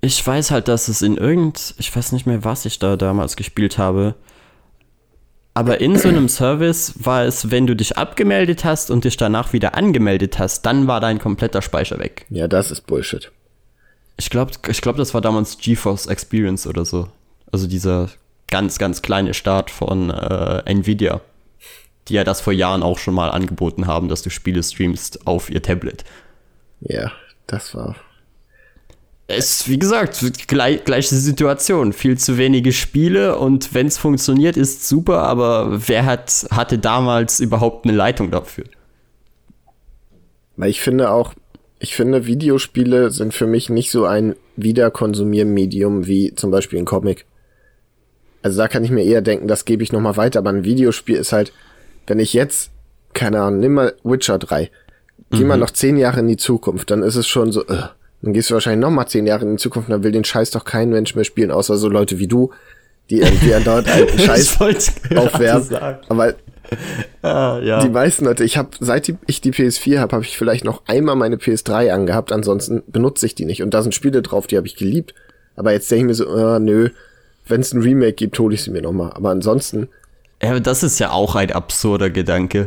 Ich 0.00 0.24
weiß 0.24 0.52
halt, 0.52 0.68
dass 0.68 0.86
es 0.86 1.02
in 1.02 1.16
irgend, 1.16 1.74
ich 1.78 1.94
weiß 1.94 2.12
nicht 2.12 2.26
mehr, 2.26 2.44
was 2.44 2.66
ich 2.66 2.78
da 2.78 2.96
damals 2.96 3.34
gespielt 3.34 3.78
habe, 3.78 4.14
aber 5.56 5.80
in 5.80 5.96
so 5.96 6.08
einem 6.08 6.28
Service 6.28 6.92
war 6.96 7.24
es, 7.24 7.50
wenn 7.50 7.66
du 7.66 7.74
dich 7.74 7.96
abgemeldet 7.96 8.66
hast 8.66 8.90
und 8.90 9.04
dich 9.04 9.16
danach 9.16 9.54
wieder 9.54 9.74
angemeldet 9.74 10.38
hast, 10.38 10.66
dann 10.66 10.86
war 10.86 11.00
dein 11.00 11.18
kompletter 11.18 11.62
Speicher 11.62 11.98
weg. 11.98 12.26
Ja, 12.28 12.46
das 12.46 12.70
ist 12.70 12.82
Bullshit. 12.82 13.32
Ich 14.18 14.28
glaube, 14.28 14.52
ich 14.68 14.82
glaub, 14.82 14.98
das 14.98 15.14
war 15.14 15.22
damals 15.22 15.56
GeForce 15.56 16.08
Experience 16.08 16.66
oder 16.66 16.84
so. 16.84 17.08
Also 17.50 17.66
dieser 17.66 18.10
ganz, 18.48 18.78
ganz 18.78 19.00
kleine 19.00 19.32
Start 19.32 19.70
von 19.70 20.10
äh, 20.10 20.62
Nvidia, 20.66 21.22
die 22.08 22.14
ja 22.14 22.24
das 22.24 22.42
vor 22.42 22.52
Jahren 22.52 22.82
auch 22.82 22.98
schon 22.98 23.14
mal 23.14 23.30
angeboten 23.30 23.86
haben, 23.86 24.10
dass 24.10 24.20
du 24.20 24.28
Spiele 24.28 24.62
streamst 24.62 25.26
auf 25.26 25.48
ihr 25.48 25.62
Tablet. 25.62 26.04
Ja, 26.80 27.12
das 27.46 27.74
war. 27.74 27.96
Es, 29.28 29.68
wie 29.68 29.78
gesagt, 29.78 30.20
gleich, 30.46 30.84
gleiche 30.84 31.14
Situation. 31.16 31.92
Viel 31.92 32.16
zu 32.16 32.38
wenige 32.38 32.72
Spiele 32.72 33.36
und 33.36 33.74
wenn 33.74 33.88
es 33.88 33.98
funktioniert, 33.98 34.56
ist 34.56 34.88
super, 34.88 35.22
aber 35.24 35.88
wer 35.88 36.06
hat, 36.06 36.46
hatte 36.50 36.78
damals 36.78 37.40
überhaupt 37.40 37.86
eine 37.86 37.96
Leitung 37.96 38.30
dafür? 38.30 38.64
Weil 40.56 40.70
ich 40.70 40.80
finde 40.80 41.10
auch, 41.10 41.34
ich 41.78 41.94
finde, 41.94 42.26
Videospiele 42.26 43.10
sind 43.10 43.34
für 43.34 43.46
mich 43.46 43.68
nicht 43.68 43.90
so 43.90 44.06
ein 44.06 44.36
Wiederkonsumiermedium 44.56 46.06
wie 46.06 46.34
zum 46.34 46.50
Beispiel 46.50 46.78
ein 46.78 46.86
Comic. 46.86 47.26
Also 48.42 48.58
da 48.58 48.68
kann 48.68 48.84
ich 48.84 48.90
mir 48.90 49.02
eher 49.02 49.22
denken, 49.22 49.48
das 49.48 49.64
gebe 49.64 49.82
ich 49.82 49.92
nochmal 49.92 50.16
weiter, 50.16 50.38
aber 50.38 50.50
ein 50.50 50.64
Videospiel 50.64 51.16
ist 51.16 51.32
halt, 51.32 51.52
wenn 52.06 52.20
ich 52.20 52.32
jetzt, 52.32 52.70
keine 53.12 53.40
Ahnung, 53.40 53.60
nimm 53.60 53.74
mal 53.74 53.94
Witcher 54.04 54.38
3, 54.38 54.70
geh 55.32 55.40
mhm. 55.40 55.46
mal 55.48 55.58
noch 55.58 55.72
zehn 55.72 55.96
Jahre 55.96 56.20
in 56.20 56.28
die 56.28 56.36
Zukunft, 56.36 56.90
dann 56.90 57.02
ist 57.02 57.16
es 57.16 57.26
schon 57.26 57.50
so, 57.50 57.62
uh, 57.66 57.88
dann 58.22 58.32
gehst 58.32 58.50
du 58.50 58.54
wahrscheinlich 58.54 58.80
nochmal 58.80 59.08
zehn 59.08 59.26
Jahre 59.26 59.44
in 59.44 59.52
die 59.52 59.62
Zukunft, 59.62 59.90
dann 59.90 60.02
will 60.02 60.12
den 60.12 60.24
Scheiß 60.24 60.50
doch 60.50 60.64
kein 60.64 60.90
Mensch 60.90 61.14
mehr 61.14 61.24
spielen, 61.24 61.50
außer 61.50 61.76
so 61.76 61.88
Leute 61.88 62.18
wie 62.18 62.26
du, 62.26 62.50
die 63.10 63.20
irgendwie 63.20 63.54
an 63.54 63.64
dort 63.64 63.88
alten 63.88 64.18
Scheiß 64.18 64.58
aufwerfen. 65.14 65.76
Aber 66.08 66.34
ah, 67.22 67.60
ja. 67.62 67.80
die 67.80 67.88
meisten 67.88 68.24
Leute, 68.24 68.44
ich 68.44 68.56
habe, 68.56 68.70
seit 68.80 69.12
ich 69.26 69.40
die 69.40 69.52
PS4 69.52 69.98
habe, 69.98 70.16
habe 70.16 70.24
ich 70.24 70.36
vielleicht 70.36 70.64
noch 70.64 70.82
einmal 70.86 71.16
meine 71.16 71.36
PS3 71.36 71.90
angehabt, 71.90 72.32
ansonsten 72.32 72.82
benutze 72.86 73.26
ich 73.26 73.34
die 73.34 73.44
nicht. 73.44 73.62
Und 73.62 73.74
da 73.74 73.82
sind 73.82 73.94
Spiele 73.94 74.22
drauf, 74.22 74.46
die 74.46 74.56
habe 74.56 74.66
ich 74.66 74.76
geliebt. 74.76 75.14
Aber 75.54 75.72
jetzt 75.72 75.90
denke 75.90 76.02
ich 76.02 76.06
mir 76.06 76.14
so, 76.14 76.28
uh, 76.28 76.58
nö, 76.58 76.90
wenn 77.46 77.60
es 77.60 77.72
ein 77.72 77.82
Remake 77.82 78.14
gibt, 78.14 78.38
hole 78.38 78.54
ich 78.54 78.62
sie 78.62 78.70
mir 78.70 78.82
nochmal. 78.82 79.12
Aber 79.14 79.30
ansonsten. 79.30 79.88
Ja, 80.42 80.58
das 80.60 80.82
ist 80.82 80.98
ja 80.98 81.12
auch 81.12 81.34
ein 81.34 81.50
absurder 81.50 82.10
Gedanke. 82.10 82.66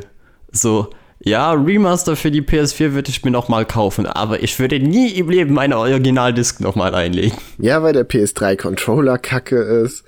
So, 0.51 0.89
ja, 1.21 1.51
Remaster 1.51 2.15
für 2.15 2.32
die 2.32 2.41
PS4 2.41 2.93
würde 2.93 3.10
ich 3.10 3.23
mir 3.23 3.32
nochmal 3.32 3.65
kaufen, 3.65 4.05
aber 4.05 4.41
ich 4.41 4.58
würde 4.58 4.79
nie 4.79 5.12
im 5.12 5.29
Leben 5.29 5.53
meine 5.53 5.77
Originaldisc 5.77 6.62
nochmal 6.62 6.95
einlegen. 6.95 7.38
Ja, 7.58 7.84
weil 7.84 7.93
der 7.93 8.08
PS3-Controller 8.08 9.17
kacke 9.17 9.58
ist. 9.58 10.05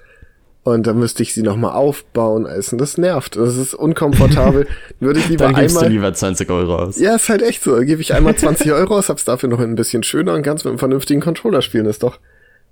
Und 0.63 0.85
dann 0.85 0.99
müsste 0.99 1.23
ich 1.23 1.33
sie 1.33 1.41
nochmal 1.41 1.73
aufbauen. 1.73 2.45
Also 2.45 2.77
das 2.77 2.97
nervt. 2.97 3.35
Das 3.35 3.57
ist 3.57 3.73
unkomfortabel. 3.73 4.67
Würde 4.99 5.19
ich 5.19 5.27
lieber 5.27 5.45
dann 5.45 5.55
gibst 5.55 5.75
einmal. 5.75 5.89
Du 5.89 5.95
lieber 5.95 6.13
20 6.13 6.49
Euro 6.51 6.75
aus. 6.75 6.99
Ja, 6.99 7.15
ist 7.15 7.29
halt 7.29 7.41
echt 7.41 7.63
so. 7.63 7.79
Gebe 7.79 7.99
ich 7.99 8.13
einmal 8.13 8.35
20 8.35 8.71
Euro 8.71 8.97
aus, 8.97 9.09
hab's 9.09 9.25
dafür 9.25 9.49
noch 9.49 9.59
ein 9.59 9.73
bisschen 9.73 10.03
schöner 10.03 10.35
und 10.35 10.43
ganz 10.43 10.63
mit 10.63 10.69
einem 10.69 10.77
vernünftigen 10.77 11.19
Controller 11.19 11.63
spielen. 11.63 11.85
Das 11.85 11.95
ist 11.95 12.03
doch 12.03 12.19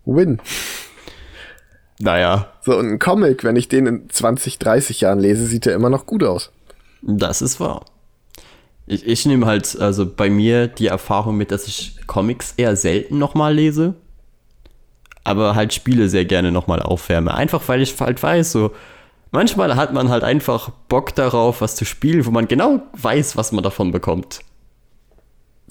Win. 0.06 0.40
Naja. 2.00 2.54
So, 2.62 2.78
und 2.78 2.88
ein 2.88 3.00
Comic, 3.00 3.44
wenn 3.44 3.56
ich 3.56 3.68
den 3.68 3.88
in 3.88 4.10
20, 4.10 4.60
30 4.60 5.02
Jahren 5.02 5.20
lese, 5.20 5.46
sieht 5.46 5.66
er 5.66 5.74
immer 5.74 5.90
noch 5.90 6.06
gut 6.06 6.24
aus. 6.24 6.52
Das 7.02 7.42
ist 7.42 7.60
wahr. 7.60 7.86
Ich, 8.90 9.06
ich 9.06 9.26
nehme 9.26 9.46
halt, 9.46 9.80
also 9.80 10.06
bei 10.06 10.30
mir 10.30 10.68
die 10.68 10.88
Erfahrung 10.88 11.38
mit, 11.38 11.52
dass 11.52 11.68
ich 11.68 11.96
Comics 12.08 12.56
eher 12.58 12.76
selten 12.76 13.20
nochmal 13.20 13.54
lese, 13.54 13.94
aber 15.24 15.56
halt 15.56 15.74
Spiele 15.74 16.10
sehr 16.10 16.26
gerne 16.26 16.52
nochmal 16.52 16.82
aufwärme. 16.82 17.34
Einfach 17.34 17.68
weil 17.68 17.82
ich 17.82 18.00
halt 18.00 18.22
weiß, 18.22 18.52
so, 18.52 18.72
manchmal 19.32 19.76
hat 19.76 19.94
man 19.94 20.10
halt 20.10 20.24
einfach 20.24 20.72
Bock 20.88 21.14
darauf, 21.14 21.62
was 21.62 21.76
zu 21.76 21.86
spielen, 21.86 22.26
wo 22.26 22.32
man 22.32 22.48
genau 22.48 22.82
weiß, 22.94 23.38
was 23.38 23.52
man 23.52 23.64
davon 23.64 23.92
bekommt. 23.92 24.40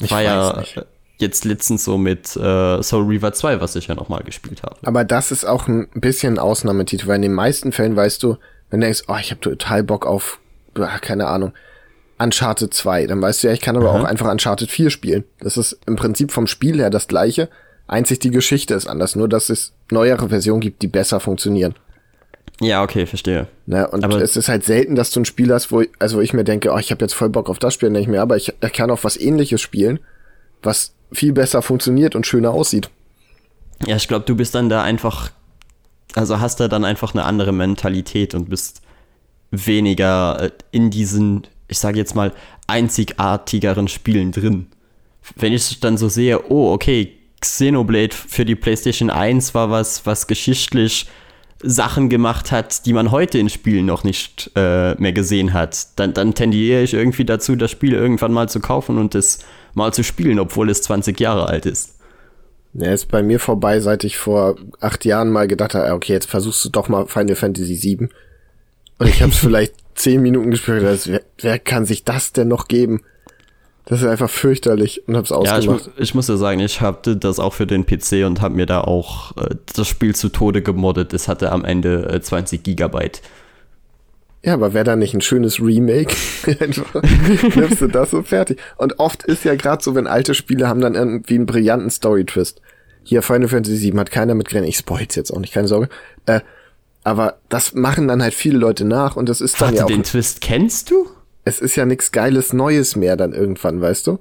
Ich 0.00 0.12
war 0.12 0.22
ja 0.22 0.60
nicht 0.60 0.78
jetzt 1.18 1.44
letztens 1.44 1.84
so 1.84 1.98
mit 1.98 2.36
äh, 2.36 2.82
Soul 2.82 3.04
Reaver 3.06 3.32
2, 3.32 3.60
was 3.60 3.74
ich 3.76 3.88
ja 3.88 3.94
nochmal 3.94 4.22
gespielt 4.22 4.62
habe. 4.62 4.76
Aber 4.84 5.04
das 5.04 5.30
ist 5.30 5.44
auch 5.44 5.66
ein 5.66 5.88
bisschen 5.94 6.34
ein 6.34 6.38
Ausnahmetitel, 6.38 7.08
weil 7.08 7.16
in 7.16 7.22
den 7.22 7.34
meisten 7.34 7.72
Fällen 7.72 7.96
weißt 7.96 8.22
du, 8.22 8.36
wenn 8.70 8.80
du 8.80 8.86
denkst, 8.86 9.02
oh, 9.08 9.16
ich 9.20 9.30
habe 9.30 9.40
total 9.40 9.82
Bock 9.82 10.06
auf, 10.06 10.38
keine 11.00 11.26
Ahnung, 11.26 11.52
Uncharted 12.18 12.74
2, 12.74 13.06
dann 13.06 13.22
weißt 13.22 13.42
du 13.42 13.48
ja, 13.48 13.52
ich 13.52 13.60
kann 13.60 13.76
aber 13.76 13.90
Aha. 13.90 14.00
auch 14.00 14.04
einfach 14.04 14.30
Uncharted 14.30 14.70
4 14.70 14.90
spielen. 14.90 15.24
Das 15.40 15.56
ist 15.56 15.78
im 15.86 15.96
Prinzip 15.96 16.32
vom 16.32 16.46
Spiel 16.46 16.78
her 16.78 16.90
das 16.90 17.08
gleiche, 17.08 17.48
einzig 17.86 18.18
die 18.20 18.30
Geschichte 18.30 18.74
ist 18.74 18.86
anders, 18.86 19.16
nur 19.16 19.28
dass 19.28 19.50
es 19.50 19.72
neuere 19.90 20.28
Versionen 20.28 20.60
gibt, 20.60 20.82
die 20.82 20.88
besser 20.88 21.20
funktionieren. 21.20 21.74
Ja, 22.60 22.82
okay, 22.82 23.06
verstehe. 23.06 23.46
Ne, 23.66 23.86
und 23.88 24.04
aber 24.04 24.20
es 24.20 24.36
ist 24.36 24.48
halt 24.48 24.64
selten, 24.64 24.96
dass 24.96 25.10
du 25.10 25.20
ein 25.20 25.24
Spiel 25.24 25.52
hast, 25.52 25.70
wo, 25.70 25.84
also 25.98 26.16
wo 26.16 26.20
ich 26.20 26.32
mir 26.32 26.44
denke, 26.44 26.72
oh, 26.72 26.78
ich 26.78 26.90
habe 26.90 27.04
jetzt 27.04 27.14
voll 27.14 27.28
Bock 27.28 27.48
auf 27.48 27.58
das 27.58 27.74
Spiel, 27.74 27.88
denke 27.88 28.00
ich 28.00 28.08
mir, 28.08 28.20
aber 28.20 28.36
ich, 28.36 28.52
ich 28.60 28.72
kann 28.72 28.90
auch 28.90 29.04
was 29.04 29.16
ähnliches 29.16 29.60
spielen, 29.60 30.00
was 30.62 30.92
viel 31.12 31.32
besser 31.32 31.62
funktioniert 31.62 32.16
und 32.16 32.26
schöner 32.26 32.50
aussieht. 32.50 32.90
Ja, 33.86 33.96
ich 33.96 34.08
glaube, 34.08 34.24
du 34.24 34.34
bist 34.34 34.56
dann 34.56 34.68
da 34.68 34.82
einfach, 34.82 35.30
also 36.14 36.40
hast 36.40 36.58
da 36.58 36.66
dann 36.66 36.84
einfach 36.84 37.14
eine 37.14 37.24
andere 37.24 37.52
Mentalität 37.52 38.34
und 38.34 38.50
bist 38.50 38.82
weniger 39.50 40.42
äh, 40.42 40.50
in 40.72 40.90
diesen, 40.90 41.46
ich 41.68 41.78
sage 41.78 41.98
jetzt 41.98 42.14
mal, 42.14 42.32
einzigartigeren 42.66 43.88
Spielen 43.88 44.32
drin. 44.32 44.66
Wenn 45.36 45.52
ich 45.52 45.80
dann 45.80 45.96
so 45.96 46.08
sehe, 46.08 46.50
oh, 46.50 46.72
okay, 46.72 47.12
Xenoblade 47.40 48.14
für 48.14 48.44
die 48.44 48.56
PlayStation 48.56 49.10
1 49.10 49.54
war 49.54 49.70
was, 49.70 50.06
was 50.06 50.26
geschichtlich 50.26 51.06
Sachen 51.62 52.08
gemacht 52.08 52.52
hat, 52.52 52.86
die 52.86 52.92
man 52.92 53.10
heute 53.10 53.38
in 53.38 53.48
Spielen 53.48 53.86
noch 53.86 54.04
nicht 54.04 54.50
äh, 54.54 54.94
mehr 54.94 55.12
gesehen 55.12 55.52
hat, 55.52 55.98
dann, 55.98 56.14
dann 56.14 56.34
tendiere 56.34 56.82
ich 56.82 56.94
irgendwie 56.94 57.24
dazu, 57.24 57.56
das 57.56 57.70
Spiel 57.70 57.94
irgendwann 57.94 58.32
mal 58.32 58.48
zu 58.48 58.60
kaufen 58.60 58.96
und 58.98 59.14
es 59.14 59.40
mal 59.74 59.92
zu 59.92 60.04
spielen, 60.04 60.38
obwohl 60.38 60.70
es 60.70 60.82
20 60.82 61.18
Jahre 61.18 61.48
alt 61.48 61.66
ist. 61.66 61.96
Er 62.78 62.94
ist 62.94 63.06
bei 63.06 63.22
mir 63.22 63.40
vorbei, 63.40 63.80
seit 63.80 64.04
ich 64.04 64.18
vor 64.18 64.56
acht 64.80 65.04
Jahren 65.04 65.30
mal 65.30 65.48
gedacht 65.48 65.74
habe, 65.74 65.92
okay, 65.92 66.12
jetzt 66.12 66.30
versuchst 66.30 66.64
du 66.64 66.68
doch 66.68 66.88
mal 66.88 67.06
Final 67.06 67.34
Fantasy 67.34 67.82
VII. 67.82 68.08
Und 68.98 69.06
ich 69.08 69.22
habe 69.22 69.32
es 69.32 69.38
vielleicht 69.40 69.74
zehn 69.98 70.22
Minuten 70.22 70.50
gespielt. 70.50 70.84
Also, 70.84 71.12
wer, 71.12 71.22
wer 71.40 71.58
kann 71.58 71.84
sich 71.84 72.04
das 72.04 72.32
denn 72.32 72.48
noch 72.48 72.68
geben? 72.68 73.02
Das 73.84 74.02
ist 74.02 74.06
einfach 74.06 74.28
fürchterlich 74.28 75.08
und 75.08 75.16
hab's 75.16 75.32
ausgemacht. 75.32 75.86
Ja, 75.86 75.92
ich, 75.96 76.02
ich 76.02 76.14
muss 76.14 76.28
ja 76.28 76.36
sagen, 76.36 76.60
ich 76.60 76.82
hatte 76.82 77.16
das 77.16 77.38
auch 77.38 77.54
für 77.54 77.66
den 77.66 77.86
PC 77.86 78.26
und 78.26 78.42
habe 78.42 78.54
mir 78.54 78.66
da 78.66 78.82
auch 78.82 79.34
äh, 79.38 79.54
das 79.74 79.88
Spiel 79.88 80.14
zu 80.14 80.28
Tode 80.28 80.62
gemoddet. 80.62 81.14
Es 81.14 81.26
hatte 81.26 81.50
am 81.52 81.64
Ende 81.64 82.06
äh, 82.06 82.20
20 82.20 82.62
Gigabyte. 82.62 83.22
Ja, 84.44 84.54
aber 84.54 84.72
wäre 84.72 84.84
da 84.84 84.94
nicht 84.94 85.14
ein 85.14 85.20
schönes 85.20 85.58
Remake? 85.60 86.14
Nimmst 87.56 87.80
du 87.80 87.86
das 87.88 88.10
so 88.10 88.22
fertig. 88.22 88.60
Und 88.76 88.98
oft 88.98 89.24
ist 89.24 89.44
ja 89.44 89.54
gerade 89.56 89.82
so, 89.82 89.94
wenn 89.94 90.06
alte 90.06 90.34
Spiele 90.34 90.68
haben 90.68 90.80
dann 90.80 90.94
irgendwie 90.94 91.34
einen 91.34 91.46
brillanten 91.46 91.90
Story-Twist. 91.90 92.60
Hier 93.04 93.22
Final 93.22 93.48
Fantasy 93.48 93.80
VII 93.90 93.98
hat 93.98 94.10
keiner 94.10 94.34
mit 94.34 94.48
gerechnet. 94.48 94.68
Ich 94.68 94.76
spoil's 94.76 95.14
jetzt 95.14 95.32
auch 95.32 95.40
nicht, 95.40 95.54
keine 95.54 95.66
Sorge. 95.66 95.88
Äh, 96.26 96.40
aber 97.08 97.38
das 97.48 97.72
machen 97.72 98.06
dann 98.06 98.22
halt 98.22 98.34
viele 98.34 98.58
Leute 98.58 98.84
nach 98.84 99.16
und 99.16 99.30
das 99.30 99.40
ist 99.40 99.60
dann 99.60 99.68
Warte, 99.68 99.76
ja 99.78 99.84
auch. 99.84 99.88
den 99.88 100.02
Twist 100.02 100.42
kennst 100.42 100.90
du? 100.90 101.08
Es 101.44 101.58
ist 101.58 101.74
ja 101.74 101.86
nichts 101.86 102.12
Geiles 102.12 102.52
Neues 102.52 102.96
mehr 102.96 103.16
dann 103.16 103.32
irgendwann, 103.32 103.80
weißt 103.80 104.06
du? 104.06 104.18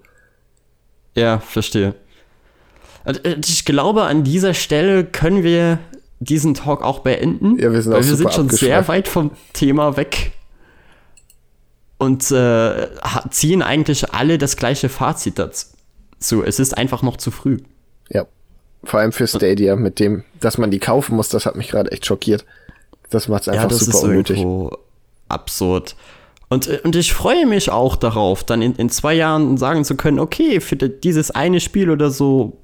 Ja, 1.14 1.40
verstehe. 1.40 1.96
Also, 3.04 3.22
äh, 3.24 3.36
ich 3.46 3.66
glaube, 3.66 4.04
an 4.04 4.24
dieser 4.24 4.54
Stelle 4.54 5.04
können 5.04 5.44
wir 5.44 5.80
diesen 6.20 6.54
Talk 6.54 6.82
auch 6.82 7.00
beenden. 7.00 7.60
Ja, 7.60 7.74
wir 7.74 7.82
sind, 7.82 7.92
weil 7.92 8.00
auch 8.02 8.06
wir 8.06 8.16
sind 8.16 8.34
schon 8.34 8.50
sehr 8.50 8.88
weit 8.88 9.10
vom 9.10 9.32
Thema 9.52 9.98
weg 9.98 10.32
und 11.98 12.32
äh, 12.32 12.88
ziehen 13.30 13.62
eigentlich 13.62 14.14
alle 14.14 14.38
das 14.38 14.56
gleiche 14.56 14.88
Fazit 14.88 15.40
dazu. 15.40 16.42
Es 16.44 16.58
ist 16.58 16.78
einfach 16.78 17.02
noch 17.02 17.18
zu 17.18 17.32
früh. 17.32 17.58
Ja. 18.10 18.26
Vor 18.86 19.02
allem 19.02 19.12
für 19.12 19.28
Stadia, 19.28 19.76
mit 19.76 20.00
dem, 20.00 20.24
dass 20.40 20.58
man 20.58 20.72
die 20.72 20.80
kaufen 20.80 21.18
muss, 21.18 21.28
das 21.28 21.46
hat 21.46 21.58
mich 21.58 21.68
gerade 21.68 21.92
echt 21.92 22.06
schockiert. 22.06 22.46
Das 23.10 23.28
macht 23.28 23.44
es 23.44 23.50
einfach 23.50 23.64
ja, 23.64 23.70
das 23.70 23.80
super 23.80 23.98
ist 23.98 24.04
unnötig. 24.04 24.46
Absurd. 25.30 25.96
Und, 26.50 26.68
und 26.86 26.96
ich 26.96 27.14
freue 27.14 27.46
mich 27.46 27.70
auch 27.70 27.96
darauf, 27.96 28.44
dann 28.44 28.62
in, 28.62 28.76
in 28.76 28.90
zwei 28.90 29.14
Jahren 29.14 29.58
sagen 29.58 29.84
zu 29.84 29.96
können, 29.96 30.20
okay, 30.20 30.62
für 30.62 30.78
dieses 30.78 31.32
eine 31.32 31.60
Spiel 31.60 31.90
oder 31.90 32.10
so 32.10 32.58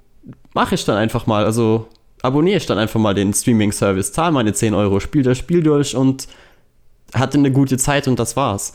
mache 0.53 0.75
ich 0.75 0.86
dann 0.86 0.95
einfach 0.95 1.27
mal. 1.27 1.43
Also 1.43 1.88
abonniere 2.21 2.58
ich 2.58 2.65
dann 2.65 2.77
einfach 2.77 2.99
mal 2.99 3.13
den 3.13 3.34
Streaming-Service, 3.34 4.13
zahle 4.13 4.32
meine 4.32 4.53
10 4.53 4.73
Euro, 4.73 4.99
spiele 4.99 5.25
das 5.25 5.38
Spiel 5.38 5.63
durch 5.63 5.95
und 5.95 6.27
hatte 7.13 7.38
eine 7.38 7.51
gute 7.51 7.77
Zeit 7.77 8.08
und 8.08 8.17
das 8.19 8.36
war's. 8.38 8.73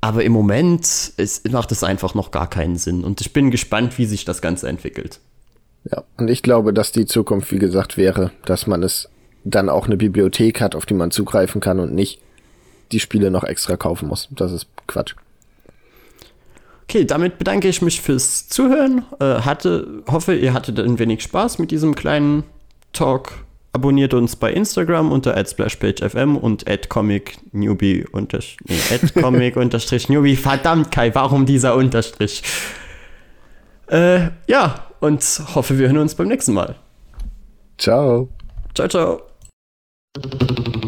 Aber 0.00 0.24
im 0.24 0.32
Moment 0.32 1.12
ist, 1.16 1.50
macht 1.52 1.70
es 1.72 1.84
einfach 1.84 2.14
noch 2.14 2.30
gar 2.30 2.48
keinen 2.48 2.76
Sinn. 2.76 3.04
Und 3.04 3.20
ich 3.20 3.32
bin 3.32 3.50
gespannt, 3.50 3.98
wie 3.98 4.06
sich 4.06 4.24
das 4.24 4.42
Ganze 4.42 4.68
entwickelt. 4.68 5.20
Ja, 5.90 6.04
und 6.16 6.28
ich 6.28 6.42
glaube, 6.42 6.72
dass 6.72 6.92
die 6.92 7.06
Zukunft, 7.06 7.52
wie 7.52 7.58
gesagt, 7.58 7.96
wäre, 7.96 8.30
dass 8.44 8.66
man 8.66 8.82
es 8.82 9.08
dann 9.44 9.68
auch 9.68 9.86
eine 9.86 9.96
Bibliothek 9.96 10.60
hat, 10.60 10.74
auf 10.74 10.86
die 10.86 10.94
man 10.94 11.10
zugreifen 11.10 11.60
kann 11.60 11.80
und 11.80 11.94
nicht 11.94 12.20
die 12.92 13.00
Spiele 13.00 13.30
noch 13.30 13.44
extra 13.44 13.76
kaufen 13.76 14.08
muss. 14.08 14.28
Das 14.30 14.52
ist 14.52 14.66
Quatsch. 14.86 15.14
Okay, 16.84 17.04
damit 17.04 17.38
bedanke 17.38 17.68
ich 17.68 17.80
mich 17.80 18.00
fürs 18.00 18.48
Zuhören. 18.48 19.04
Äh, 19.18 19.40
hatte, 19.40 20.02
hoffe, 20.10 20.34
ihr 20.34 20.52
hattet 20.52 20.78
ein 20.78 20.98
wenig 20.98 21.22
Spaß 21.22 21.58
mit 21.58 21.70
diesem 21.70 21.94
kleinen 21.94 22.44
Talk. 22.92 23.32
Abonniert 23.72 24.12
uns 24.12 24.36
bei 24.36 24.52
Instagram 24.52 25.10
unter 25.10 25.42
@splashpagefm 25.42 26.36
und 26.36 26.66
@comicnewbie 26.90 28.04
nee, 28.12 28.98
@comic_newbie. 29.22 30.36
Verdammt, 30.36 30.90
Kai, 30.90 31.14
warum 31.14 31.46
dieser 31.46 31.74
Unterstrich? 31.76 32.42
Äh, 33.86 34.28
ja, 34.46 34.86
und 35.00 35.22
hoffe, 35.54 35.78
wir 35.78 35.86
hören 35.88 35.98
uns 35.98 36.14
beim 36.14 36.28
nächsten 36.28 36.52
Mal. 36.52 36.76
Ciao. 37.78 38.28
Ciao, 38.74 38.88
ciao. 38.88 39.31
you 40.14 40.72